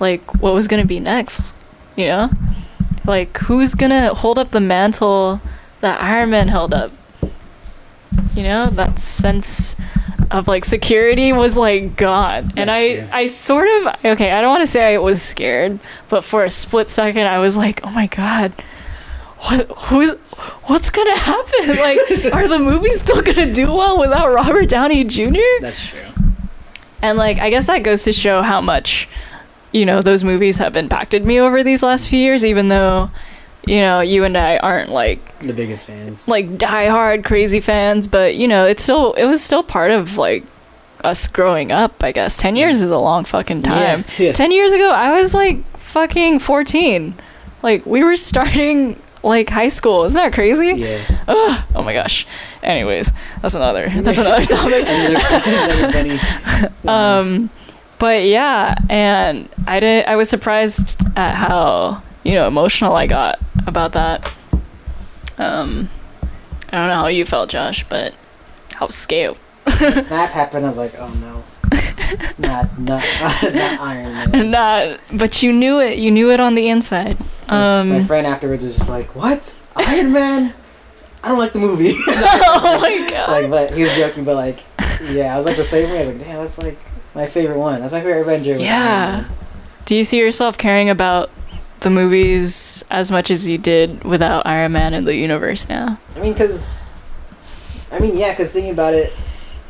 [0.00, 1.54] like what was gonna be next.
[1.96, 2.30] You know,
[3.04, 5.40] like who's gonna hold up the mantle
[5.80, 6.92] that Iron Man held up.
[8.34, 9.76] You know that sense
[10.30, 13.08] of like security was like gone and i true.
[13.12, 15.78] i sort of okay i don't want to say i was scared
[16.08, 18.52] but for a split second i was like oh my god
[19.40, 20.10] what who's
[20.64, 25.38] what's gonna happen like are the movies still gonna do well without robert downey jr
[25.60, 26.00] That's true.
[27.02, 29.08] and like i guess that goes to show how much
[29.72, 33.10] you know those movies have impacted me over these last few years even though
[33.66, 36.26] you know you and i aren't like The biggest fans.
[36.26, 40.44] like diehard crazy fans, but you know, it's still it was still part of like
[41.04, 42.38] us growing up, I guess.
[42.38, 42.58] 10 mm.
[42.58, 44.04] years is a long fucking time.
[44.18, 44.26] Yeah.
[44.26, 44.32] yeah.
[44.32, 47.14] 10 years ago, I was like fucking 14.
[47.62, 50.04] Like we were starting like high school.
[50.04, 50.68] Isn't that crazy?
[50.76, 51.02] Yeah.
[51.28, 52.26] Ugh, oh my gosh.
[52.62, 53.12] Anyways,
[53.42, 54.84] that's another that's another topic.
[54.86, 57.50] Another- another Um,
[57.98, 60.06] but yeah, and I did.
[60.06, 64.32] I was surprised at how you know emotional I got about that.
[65.38, 65.88] Um,
[66.72, 68.14] I don't know how you felt, Josh, but
[68.80, 69.36] I was scared.
[69.68, 70.64] Snap happened.
[70.64, 71.42] I was like, oh no.
[72.38, 73.02] Not, not,
[73.42, 74.50] not Iron Man.
[74.50, 75.98] Not, but you knew it.
[75.98, 77.18] You knew it on the inside.
[77.48, 79.56] My- my Um, friend afterwards was just like, "What?
[79.76, 80.52] Iron Man?
[81.22, 83.28] I don't like the movie." oh my god.
[83.30, 84.60] like, but he was joking, but like,
[85.12, 86.02] yeah, I was like the same way.
[86.02, 86.78] I was like, "Damn, that's like
[87.14, 87.80] my favorite one.
[87.80, 89.24] That's my favorite Avenger." Yeah.
[89.84, 91.30] Do you see yourself caring about
[91.80, 95.98] the movies as much as you did without Iron Man in the universe now?
[96.16, 96.88] I mean, cause,
[97.92, 99.12] I mean, yeah, cause thinking about it,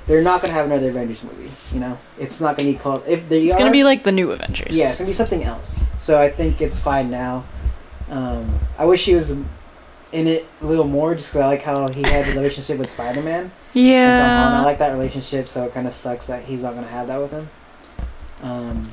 [0.06, 1.50] they're not gonna have another Avengers movie.
[1.72, 4.12] You know, it's not gonna be called if they It's are, gonna be like the
[4.12, 4.76] new Avengers.
[4.76, 5.86] Yeah, it's gonna be something else.
[5.98, 7.44] So I think it's fine now.
[8.10, 9.32] Um, I wish he was
[10.12, 12.88] in it a little more, just because I like how he had the relationship with
[12.88, 13.50] Spider Man.
[14.38, 14.56] Holland.
[14.56, 17.20] I like that relationship, so it kind of sucks that he's not gonna have that
[17.20, 17.50] with him.
[18.42, 18.92] Um,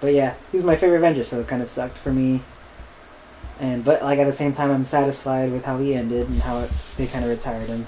[0.00, 2.42] but yeah, he's my favorite Avenger, so it kind of sucked for me.
[3.60, 6.58] And but like at the same time, I'm satisfied with how he ended and how
[6.58, 7.86] it, they kind of retired him.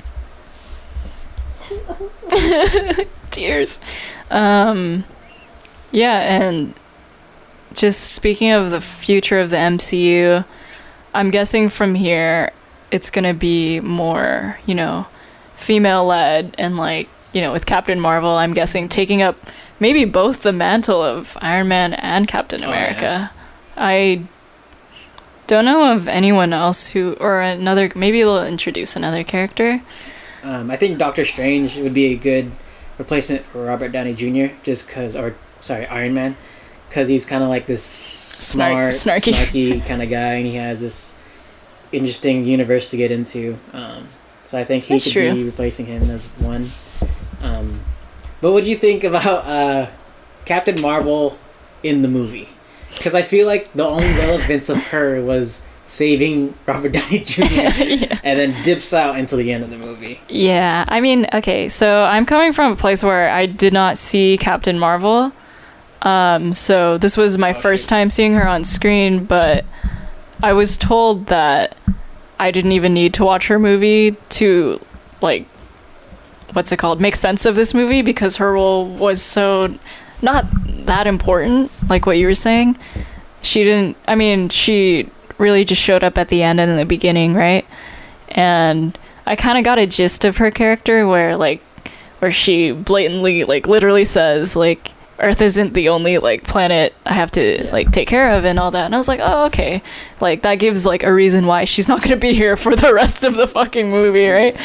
[3.31, 3.81] Tears.
[4.31, 5.05] Um,
[5.93, 6.75] yeah, and
[7.75, 10.45] just speaking of the future of the MCU,
[11.15, 12.53] I'm guessing from here
[12.91, 15.07] it's gonna be more, you know,
[15.55, 19.37] female led and like, you know, with Captain Marvel, I'm guessing taking up
[19.81, 22.77] maybe both the mantle of Iron Man and Captain Oh, yeah.
[22.77, 23.31] America.
[23.77, 24.23] I
[25.47, 29.83] don't know of anyone else who, or another, maybe they'll introduce another character.
[30.43, 32.51] Um, I think Doctor Strange would be a good
[32.99, 34.55] replacement for Robert Downey Jr.
[34.63, 36.37] Just cause, or sorry, Iron Man,
[36.89, 39.33] because he's kind of like this Snark- smart, snarky.
[39.33, 41.17] snarky kind of guy, and he has this
[41.93, 43.59] interesting universe to get into.
[43.73, 44.09] Um,
[44.45, 45.33] so I think he That's could true.
[45.35, 46.69] be replacing him as one.
[47.43, 47.81] Um,
[48.41, 49.91] but what do you think about uh,
[50.45, 51.39] Captain Marvel
[51.83, 52.49] in the movie?
[52.95, 55.65] Because I feel like the only relevance of her was
[55.97, 57.43] saving Robert Downey Jr.
[57.43, 58.19] yeah.
[58.23, 60.21] and then dips out until the end of the movie.
[60.29, 64.37] Yeah, I mean, okay, so I'm coming from a place where I did not see
[64.39, 65.33] Captain Marvel.
[66.03, 67.61] Um, so this was my Okay.
[67.61, 69.65] first time seeing her on screen, but
[70.43, 71.77] I was told that
[72.39, 74.79] I didn't even need to watch her movie to,
[75.23, 75.47] like,
[76.53, 79.75] what's it called, make sense of this movie because her role was so
[80.23, 80.45] not
[80.87, 82.77] that important, like what you were saying.
[83.43, 85.09] She didn't, I mean, she
[85.39, 87.67] really just showed up at the end and in the beginning, right?
[88.29, 91.61] And I kind of got a gist of her character where like
[92.21, 97.31] where she blatantly like literally says like Earth isn't the only like planet I have
[97.33, 98.85] to like take care of and all that.
[98.85, 99.83] And I was like, "Oh, okay."
[100.21, 102.93] Like that gives like a reason why she's not going to be here for the
[102.93, 104.57] rest of the fucking movie, right?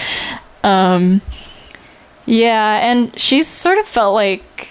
[0.64, 1.22] Um
[2.26, 4.70] yeah, and she's sort of felt like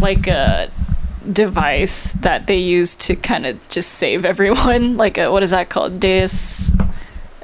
[0.00, 0.70] like a
[1.32, 4.96] device that they use to kind of just save everyone.
[4.98, 6.00] Like a, what is that called?
[6.00, 6.72] Deus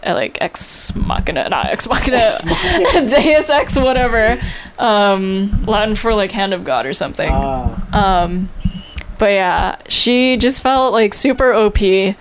[0.05, 2.37] uh, like ex machina, not ex machina,
[3.09, 4.41] Deus ex whatever.
[4.79, 7.31] Um, Latin for like hand of God or something.
[7.33, 8.23] Ah.
[8.25, 8.51] Um,
[9.19, 11.79] but yeah, she just felt like super OP.
[11.79, 12.15] She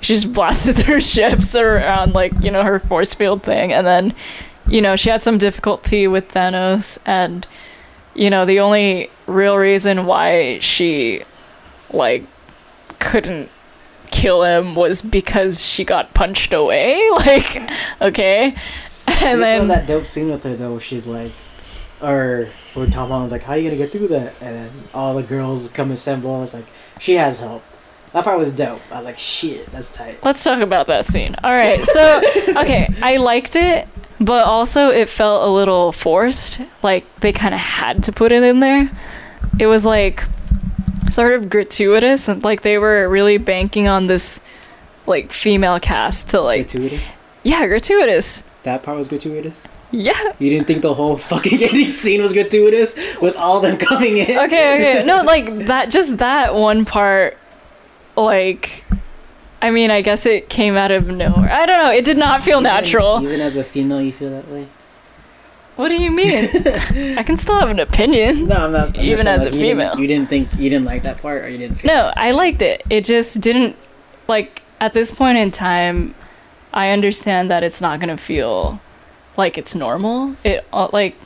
[0.00, 4.14] just blasted their ships around like you know her force field thing, and then
[4.66, 7.46] you know she had some difficulty with Thanos, and
[8.18, 11.22] you know the only real reason why she
[11.92, 12.24] like
[12.98, 13.48] couldn't
[14.10, 17.00] kill him was because she got punched away.
[17.18, 18.54] Like, okay,
[19.22, 21.32] and then that dope scene with her though, where she's like,
[22.02, 25.14] or where Tom Holland's like, "How are you gonna get through that?" And then all
[25.14, 26.42] the girls come assemble.
[26.42, 26.66] It's like,
[27.00, 27.62] "She has help."
[28.12, 28.80] That part was dope.
[28.90, 31.36] I was like, "Shit, that's tight." Let's talk about that scene.
[31.44, 31.84] All right.
[31.84, 32.20] So,
[32.56, 33.86] okay, I liked it,
[34.20, 36.60] but also it felt a little forced.
[36.82, 38.90] Like they kind of had to put it in there.
[39.58, 40.24] It was like
[41.08, 44.40] sort of gratuitous and like they were really banking on this
[45.06, 47.18] like female cast to like gratuitous.
[47.42, 48.44] yeah, gratuitous.
[48.64, 49.62] That part was gratuitous.
[49.90, 50.34] Yeah.
[50.38, 54.30] You didn't think the whole fucking ending scene was gratuitous with all them coming in?
[54.38, 54.40] Okay,
[54.98, 55.02] okay.
[55.06, 57.38] No, like that just that one part
[58.16, 58.84] like
[59.60, 61.50] I mean, I guess it came out of nowhere.
[61.50, 61.90] I don't know.
[61.90, 63.20] It did not feel Even- natural.
[63.22, 64.68] Even as a female, you feel that way.
[65.76, 66.44] What do you mean?
[67.18, 68.46] I can still have an opinion.
[68.46, 68.98] No, I'm not.
[68.98, 69.98] I'm Even as like, a you didn't- female.
[70.00, 71.76] you didn't think you didn't like that part, or you didn't.
[71.78, 72.82] Feel No, I liked it.
[72.90, 73.76] It just didn't
[74.26, 76.14] like at this point in time.
[76.72, 78.80] I understand that it's not gonna feel
[79.36, 80.34] like it's normal.
[80.44, 81.16] It uh, like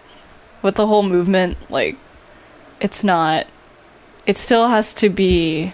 [0.62, 1.97] with the whole movement, like
[2.80, 3.47] it's not.
[4.26, 5.72] It still has to be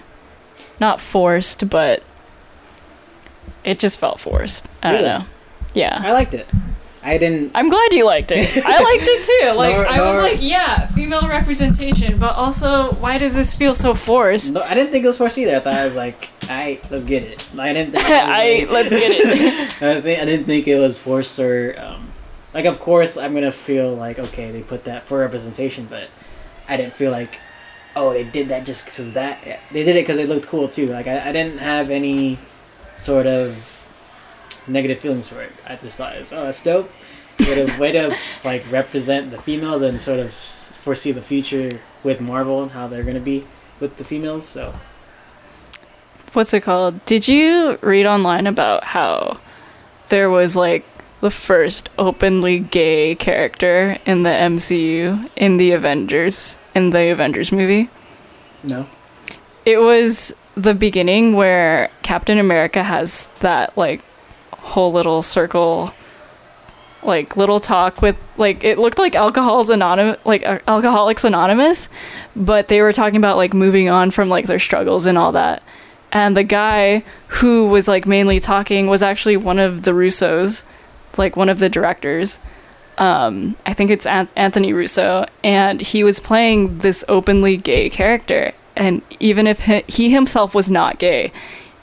[0.81, 2.03] not forced, but
[3.65, 4.67] it just felt forced.
[4.83, 5.19] I don't Really?
[5.19, 5.25] know.
[5.75, 6.01] Yeah.
[6.03, 6.47] I liked it.
[7.03, 7.53] I didn't.
[7.55, 8.39] I'm glad you liked it.
[8.67, 9.53] I liked it too.
[9.57, 13.75] Like Nor- I was nor- like, yeah, female representation, but also why does this feel
[13.75, 14.53] so forced?
[14.53, 15.57] No, I didn't think it was forced either.
[15.57, 17.45] I thought I was like, I let's get it.
[17.57, 18.05] I didn't think.
[18.09, 19.83] I like- let's get it.
[19.83, 22.09] I, think, I didn't think it was forced or um,
[22.53, 22.65] like.
[22.67, 26.09] Of course, I'm gonna feel like okay, they put that for representation, but
[26.69, 27.39] I didn't feel like
[27.97, 29.43] oh they did that just because that
[29.73, 30.89] they did it because it looked cool too.
[30.89, 32.39] Like I, I didn't have any
[32.99, 33.57] sort of
[34.67, 35.53] negative feelings for it.
[35.67, 36.91] I just thought it was oh that's dope.
[37.41, 42.21] Way to way to like represent the females and sort of foresee the future with
[42.21, 43.47] Marvel and how they're gonna be
[43.81, 44.45] with the females.
[44.47, 44.75] So
[46.33, 47.05] What's it called?
[47.07, 49.41] Did you read online about how
[50.11, 50.85] there was like
[51.21, 57.89] the first openly gay character in the MCU in the Avengers in the Avengers movie?
[58.63, 58.89] no.
[59.65, 64.03] It was the beginning where Captain America has that like
[64.53, 65.95] whole little circle
[67.03, 71.89] like little talk with like it looked like alcohol's anonymous like uh, alcoholics anonymous
[72.35, 75.63] but they were talking about like moving on from like their struggles and all that.
[76.11, 80.65] And the guy who was like mainly talking was actually one of the russos
[81.17, 82.41] like one of the directors.
[82.97, 88.53] Um, I think it's An- Anthony Russo, and he was playing this openly gay character,
[88.79, 91.33] and even if he, himself was not gay,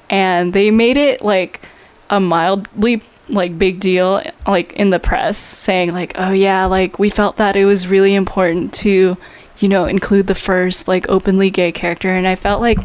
[0.10, 1.62] and they made it like
[2.10, 7.10] a mildly like big deal like in the press saying like oh yeah like we
[7.10, 9.18] felt that it was really important to
[9.58, 12.78] you know include the first like openly gay character and i felt like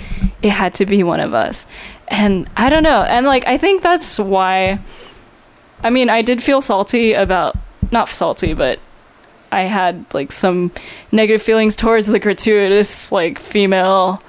[0.43, 1.67] it had to be one of us.
[2.09, 4.81] And i don't know and like i think that's why
[5.85, 7.55] i mean i did feel salty about
[7.91, 8.81] not salty but
[9.53, 10.71] i had like some
[11.13, 14.23] negative feelings towards the gratuitous like female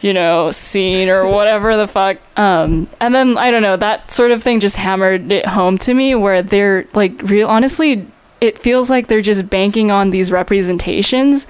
[0.00, 2.18] you know scene or whatever the fuck.
[2.36, 5.94] Um and then i don't know that sort of thing just hammered it home to
[5.94, 8.06] me where they're like real honestly
[8.40, 11.46] it feels like they're just banking on these representations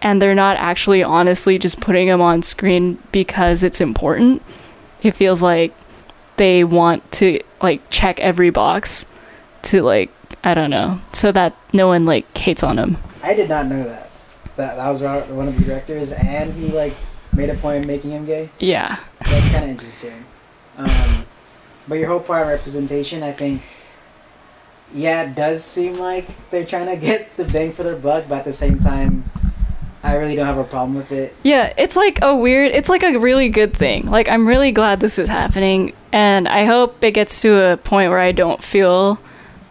[0.00, 4.42] and they're not actually honestly just putting them on screen because it's important.
[5.02, 5.74] It feels like
[6.36, 9.06] they want to like check every box
[9.62, 10.10] to like
[10.44, 12.96] i don't know so that no one like hates on him.
[13.22, 14.10] I did not know that.
[14.56, 16.94] That that was one of the directors, and he like
[17.32, 18.48] made a point of making him gay.
[18.58, 20.24] yeah That's kind of interesting.
[20.76, 21.26] Um,
[21.86, 23.62] but your whole part representation, I think,
[24.92, 28.38] yeah, it does seem like they're trying to get the bang for their buck, but
[28.38, 29.24] at the same time,
[30.02, 31.34] I really don't have a problem with it.
[31.42, 34.06] Yeah, it's like a weird, it's like a really good thing.
[34.06, 38.10] Like, I'm really glad this is happening, and I hope it gets to a point
[38.10, 39.18] where I don't feel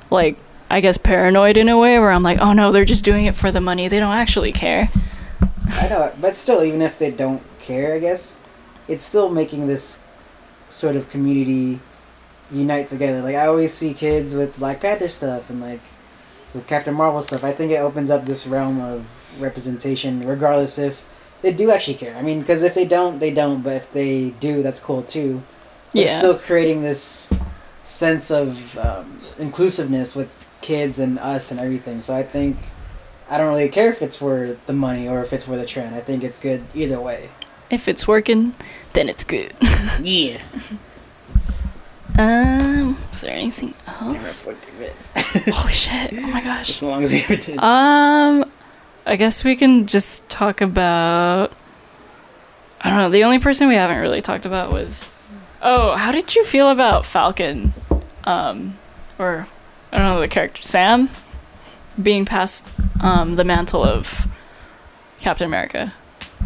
[0.10, 0.38] like,
[0.70, 3.36] I guess, paranoid in a way where I'm like, oh no, they're just doing it
[3.36, 3.88] for the money.
[3.88, 4.89] They don't actually care.
[5.70, 8.41] I know, but still, even if they don't care, I guess
[8.88, 10.03] it's still making this
[10.70, 11.80] sort of community
[12.51, 13.22] unite together.
[13.22, 15.82] Like I always see kids with Black Panther stuff and like
[16.53, 17.43] with Captain Marvel stuff.
[17.43, 19.05] I think it opens up this realm of
[19.39, 21.05] representation, regardless if
[21.41, 22.15] they do actually care.
[22.18, 23.61] I mean, because if they don't, they don't.
[23.61, 25.43] But if they do, that's cool too.
[25.93, 26.18] But It's Yeah.
[26.20, 27.32] still creating this
[27.84, 30.30] sense of um, inclusiveness with
[30.62, 32.01] kids and us and everything.
[32.01, 32.58] So I think
[33.30, 35.95] I don't really care if it's for the money or if it's for the trend.
[35.95, 37.30] I think it's good either way.
[37.70, 38.55] If it's working,
[38.93, 39.53] then it's good.
[40.01, 40.41] Yeah.
[42.20, 44.45] Um, is there anything else?
[44.80, 45.12] minutes.
[45.70, 46.14] Shit!
[46.14, 46.70] Oh my gosh.
[46.70, 47.58] as long as we ever did.
[47.60, 48.49] Um,
[49.05, 51.53] I guess we can just talk about.
[52.82, 53.10] I don't know.
[53.10, 55.12] The only person we haven't really talked about was.
[55.62, 57.74] Oh, how did you feel about Falcon?
[58.24, 58.78] Um,
[59.18, 59.47] or
[59.98, 61.10] I don't know the character Sam
[62.02, 62.68] being passed
[63.02, 64.28] um the mantle of
[65.20, 65.91] Captain America.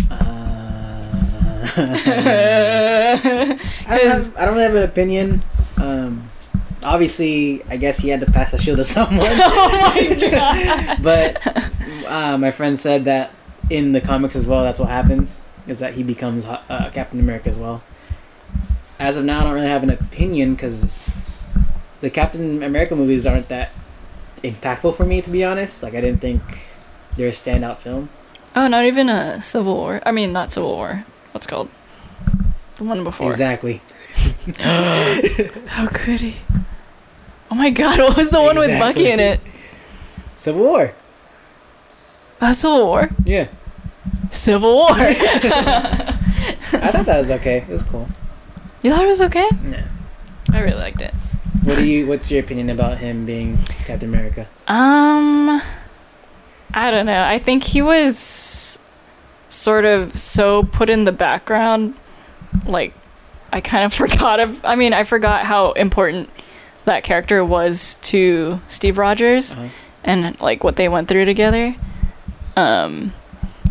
[0.09, 0.15] Uh,
[1.75, 5.41] I, don't 'Cause- have, I don't really have an opinion.
[5.81, 6.29] Um,
[6.81, 9.19] obviously, I guess he had to pass the shield to someone.
[9.29, 11.03] oh my god!
[11.03, 13.31] but uh, my friend said that
[13.69, 15.41] in the comics as well, that's what happens.
[15.67, 17.83] Is that he becomes uh, Captain America as well.
[18.97, 21.10] As of now, I don't really have an opinion because
[22.01, 23.71] the Captain America movies aren't that
[24.43, 25.81] impactful for me, to be honest.
[25.83, 26.41] Like, I didn't think
[27.15, 28.09] they're a standout film.
[28.55, 30.01] Oh, not even a Civil War.
[30.05, 31.05] I mean, not Civil War.
[31.31, 31.69] What's called?
[32.77, 33.29] The one before.
[33.29, 33.81] Exactly.
[34.59, 36.35] How could he?
[37.49, 37.99] Oh my god!
[38.01, 39.39] What was the one with Bucky in it?
[40.37, 40.93] Civil War.
[42.41, 43.09] Uh, Civil War.
[43.23, 43.47] Yeah.
[44.31, 44.87] Civil War.
[46.73, 47.57] I thought that was okay.
[47.57, 48.07] It was cool.
[48.81, 49.47] You thought it was okay?
[49.65, 49.87] Yeah.
[50.51, 51.13] I really liked it.
[51.63, 52.07] What do you?
[52.07, 54.47] What's your opinion about him being Captain America?
[54.67, 55.61] Um,
[56.73, 57.23] I don't know.
[57.23, 58.79] I think he was
[59.49, 61.93] sort of so put in the background,
[62.65, 62.93] like
[63.53, 64.39] I kind of forgot.
[64.39, 66.29] Of, I mean, I forgot how important
[66.85, 69.67] that character was to Steve Rogers Uh-huh.
[70.03, 71.75] and like what they went through together.
[72.55, 73.13] Um,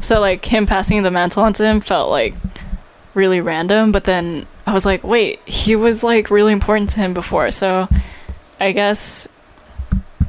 [0.00, 2.34] so like him passing the mantle on to him felt like
[3.14, 7.12] really random, but then I was like, wait, he was like really important to him
[7.12, 7.50] before.
[7.50, 7.88] So
[8.60, 9.28] I guess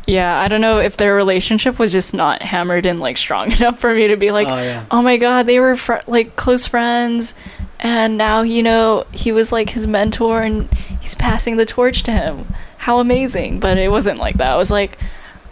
[0.07, 3.79] yeah, I don't know if their relationship was just not hammered in like strong enough
[3.79, 4.85] for me to be like, oh yeah.
[4.91, 7.35] oh my god, they were fr- like close friends,
[7.79, 12.11] and now you know he was like his mentor and he's passing the torch to
[12.11, 12.47] him.
[12.77, 13.59] How amazing!
[13.59, 14.51] But it wasn't like that.
[14.51, 14.97] I was like,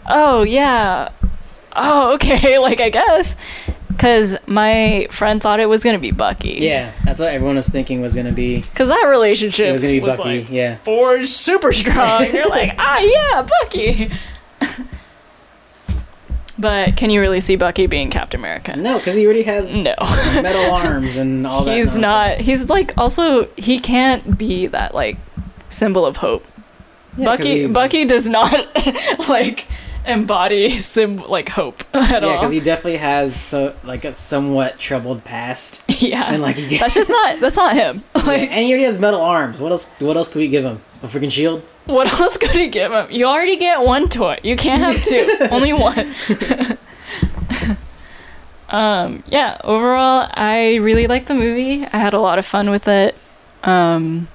[0.07, 1.09] oh yeah,
[1.75, 3.37] oh okay, like I guess,
[3.99, 6.59] because my friend thought it was gonna be Bucky.
[6.61, 8.61] Yeah, that's what everyone was thinking was gonna be.
[8.61, 10.39] Because that relationship It was gonna be was Bucky.
[10.39, 10.77] like yeah.
[10.77, 12.25] forged super strong.
[12.31, 14.09] You're like, ah yeah, Bucky.
[16.57, 18.75] but can you really see Bucky being Captain America?
[18.77, 19.93] No, because he already has No.
[19.99, 21.75] metal arms and all that.
[21.77, 25.17] he's not he's like also he can't be that like
[25.69, 26.45] symbol of hope
[27.17, 28.67] Yeah, bucky bucky does not
[29.29, 29.67] like
[30.05, 35.23] embody sim like hope at Yeah, because he definitely has so like a somewhat troubled
[35.23, 36.31] past, yeah.
[36.31, 36.81] And like he gets...
[36.81, 38.03] that's just not that's not him.
[38.15, 39.59] Yeah, and he already has metal arms.
[39.59, 39.93] What else?
[39.99, 40.81] What else could we give him?
[41.01, 41.63] A freaking shield?
[41.85, 43.07] what else could he give him?
[43.09, 44.37] You already get one toy.
[44.43, 45.47] You can't have two.
[45.49, 46.15] Only one.
[48.69, 51.85] Um yeah overall i really liked the movie.
[51.85, 53.15] I had a lot of fun with it.
[53.63, 54.27] Um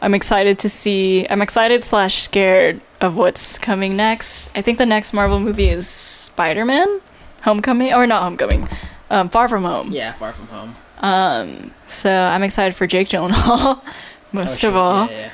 [0.00, 4.86] i'm excited to see i'm excited slash scared of what's coming next i think the
[4.86, 7.00] next marvel movie is spider-man
[7.42, 8.68] homecoming or not homecoming
[9.10, 10.74] um, far from home Yeah, Far From Home.
[11.00, 13.82] um so i'm excited for jake gyllenhaal
[14.32, 15.30] most Oh, of all Yeah,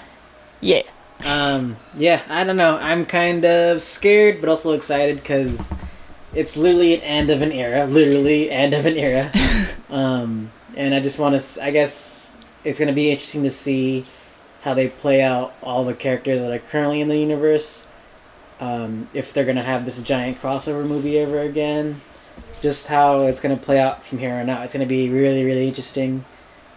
[0.60, 0.82] yeah
[1.22, 1.52] yeah.
[1.54, 2.78] Um, yeah, I don't know.
[2.78, 5.70] I'm kind of scared, but also excited because
[6.34, 7.84] it's literally an end of an era.
[7.86, 9.30] Literally, end of an era.
[9.90, 11.62] um, and I just want to.
[11.62, 14.06] I guess it's gonna be interesting to see
[14.62, 17.86] how they play out all the characters that are currently in the universe.
[18.60, 22.02] Um, if they're gonna have this giant crossover movie ever again,
[22.60, 24.64] just how it's gonna play out from here on out.
[24.64, 26.24] It's gonna be really, really interesting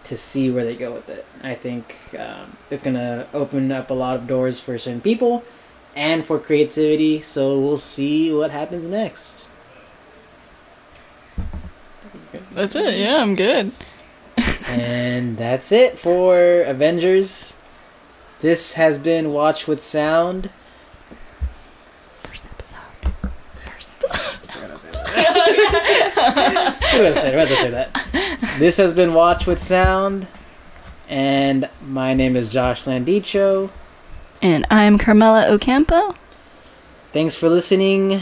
[0.04, 1.26] to see where they go with it.
[1.42, 5.44] I think um, it's gonna open up a lot of doors for certain people
[5.94, 7.20] and for creativity.
[7.20, 9.40] So we'll see what happens next.
[12.52, 13.72] that's it yeah i'm good
[14.68, 17.56] and that's it for Avengers.
[18.44, 20.50] This has been Watch with Sound.
[22.18, 22.76] first episode
[23.56, 24.50] First episode.
[24.54, 24.78] I'm gonna
[27.18, 28.58] say, I'm gonna say that.
[28.58, 30.26] This has been Watch with Sound,
[31.08, 33.70] and my name is Josh Landicho.
[34.42, 36.14] and i'm carmela ocampo
[37.14, 38.20] Thanks for listening.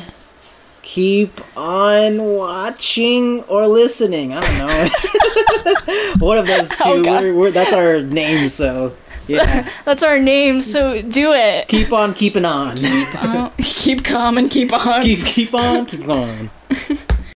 [0.83, 4.33] Keep on watching or listening.
[4.35, 6.25] I don't know.
[6.25, 7.09] One of those oh, two.
[7.09, 8.95] Oh, we're, we're, that's our name, so
[9.27, 9.69] yeah.
[9.85, 11.69] That's our name, so do it.
[11.69, 12.77] keep on keeping on.
[12.85, 15.03] Uh, keep calm and keep on.
[15.03, 16.51] keep keep on keep on.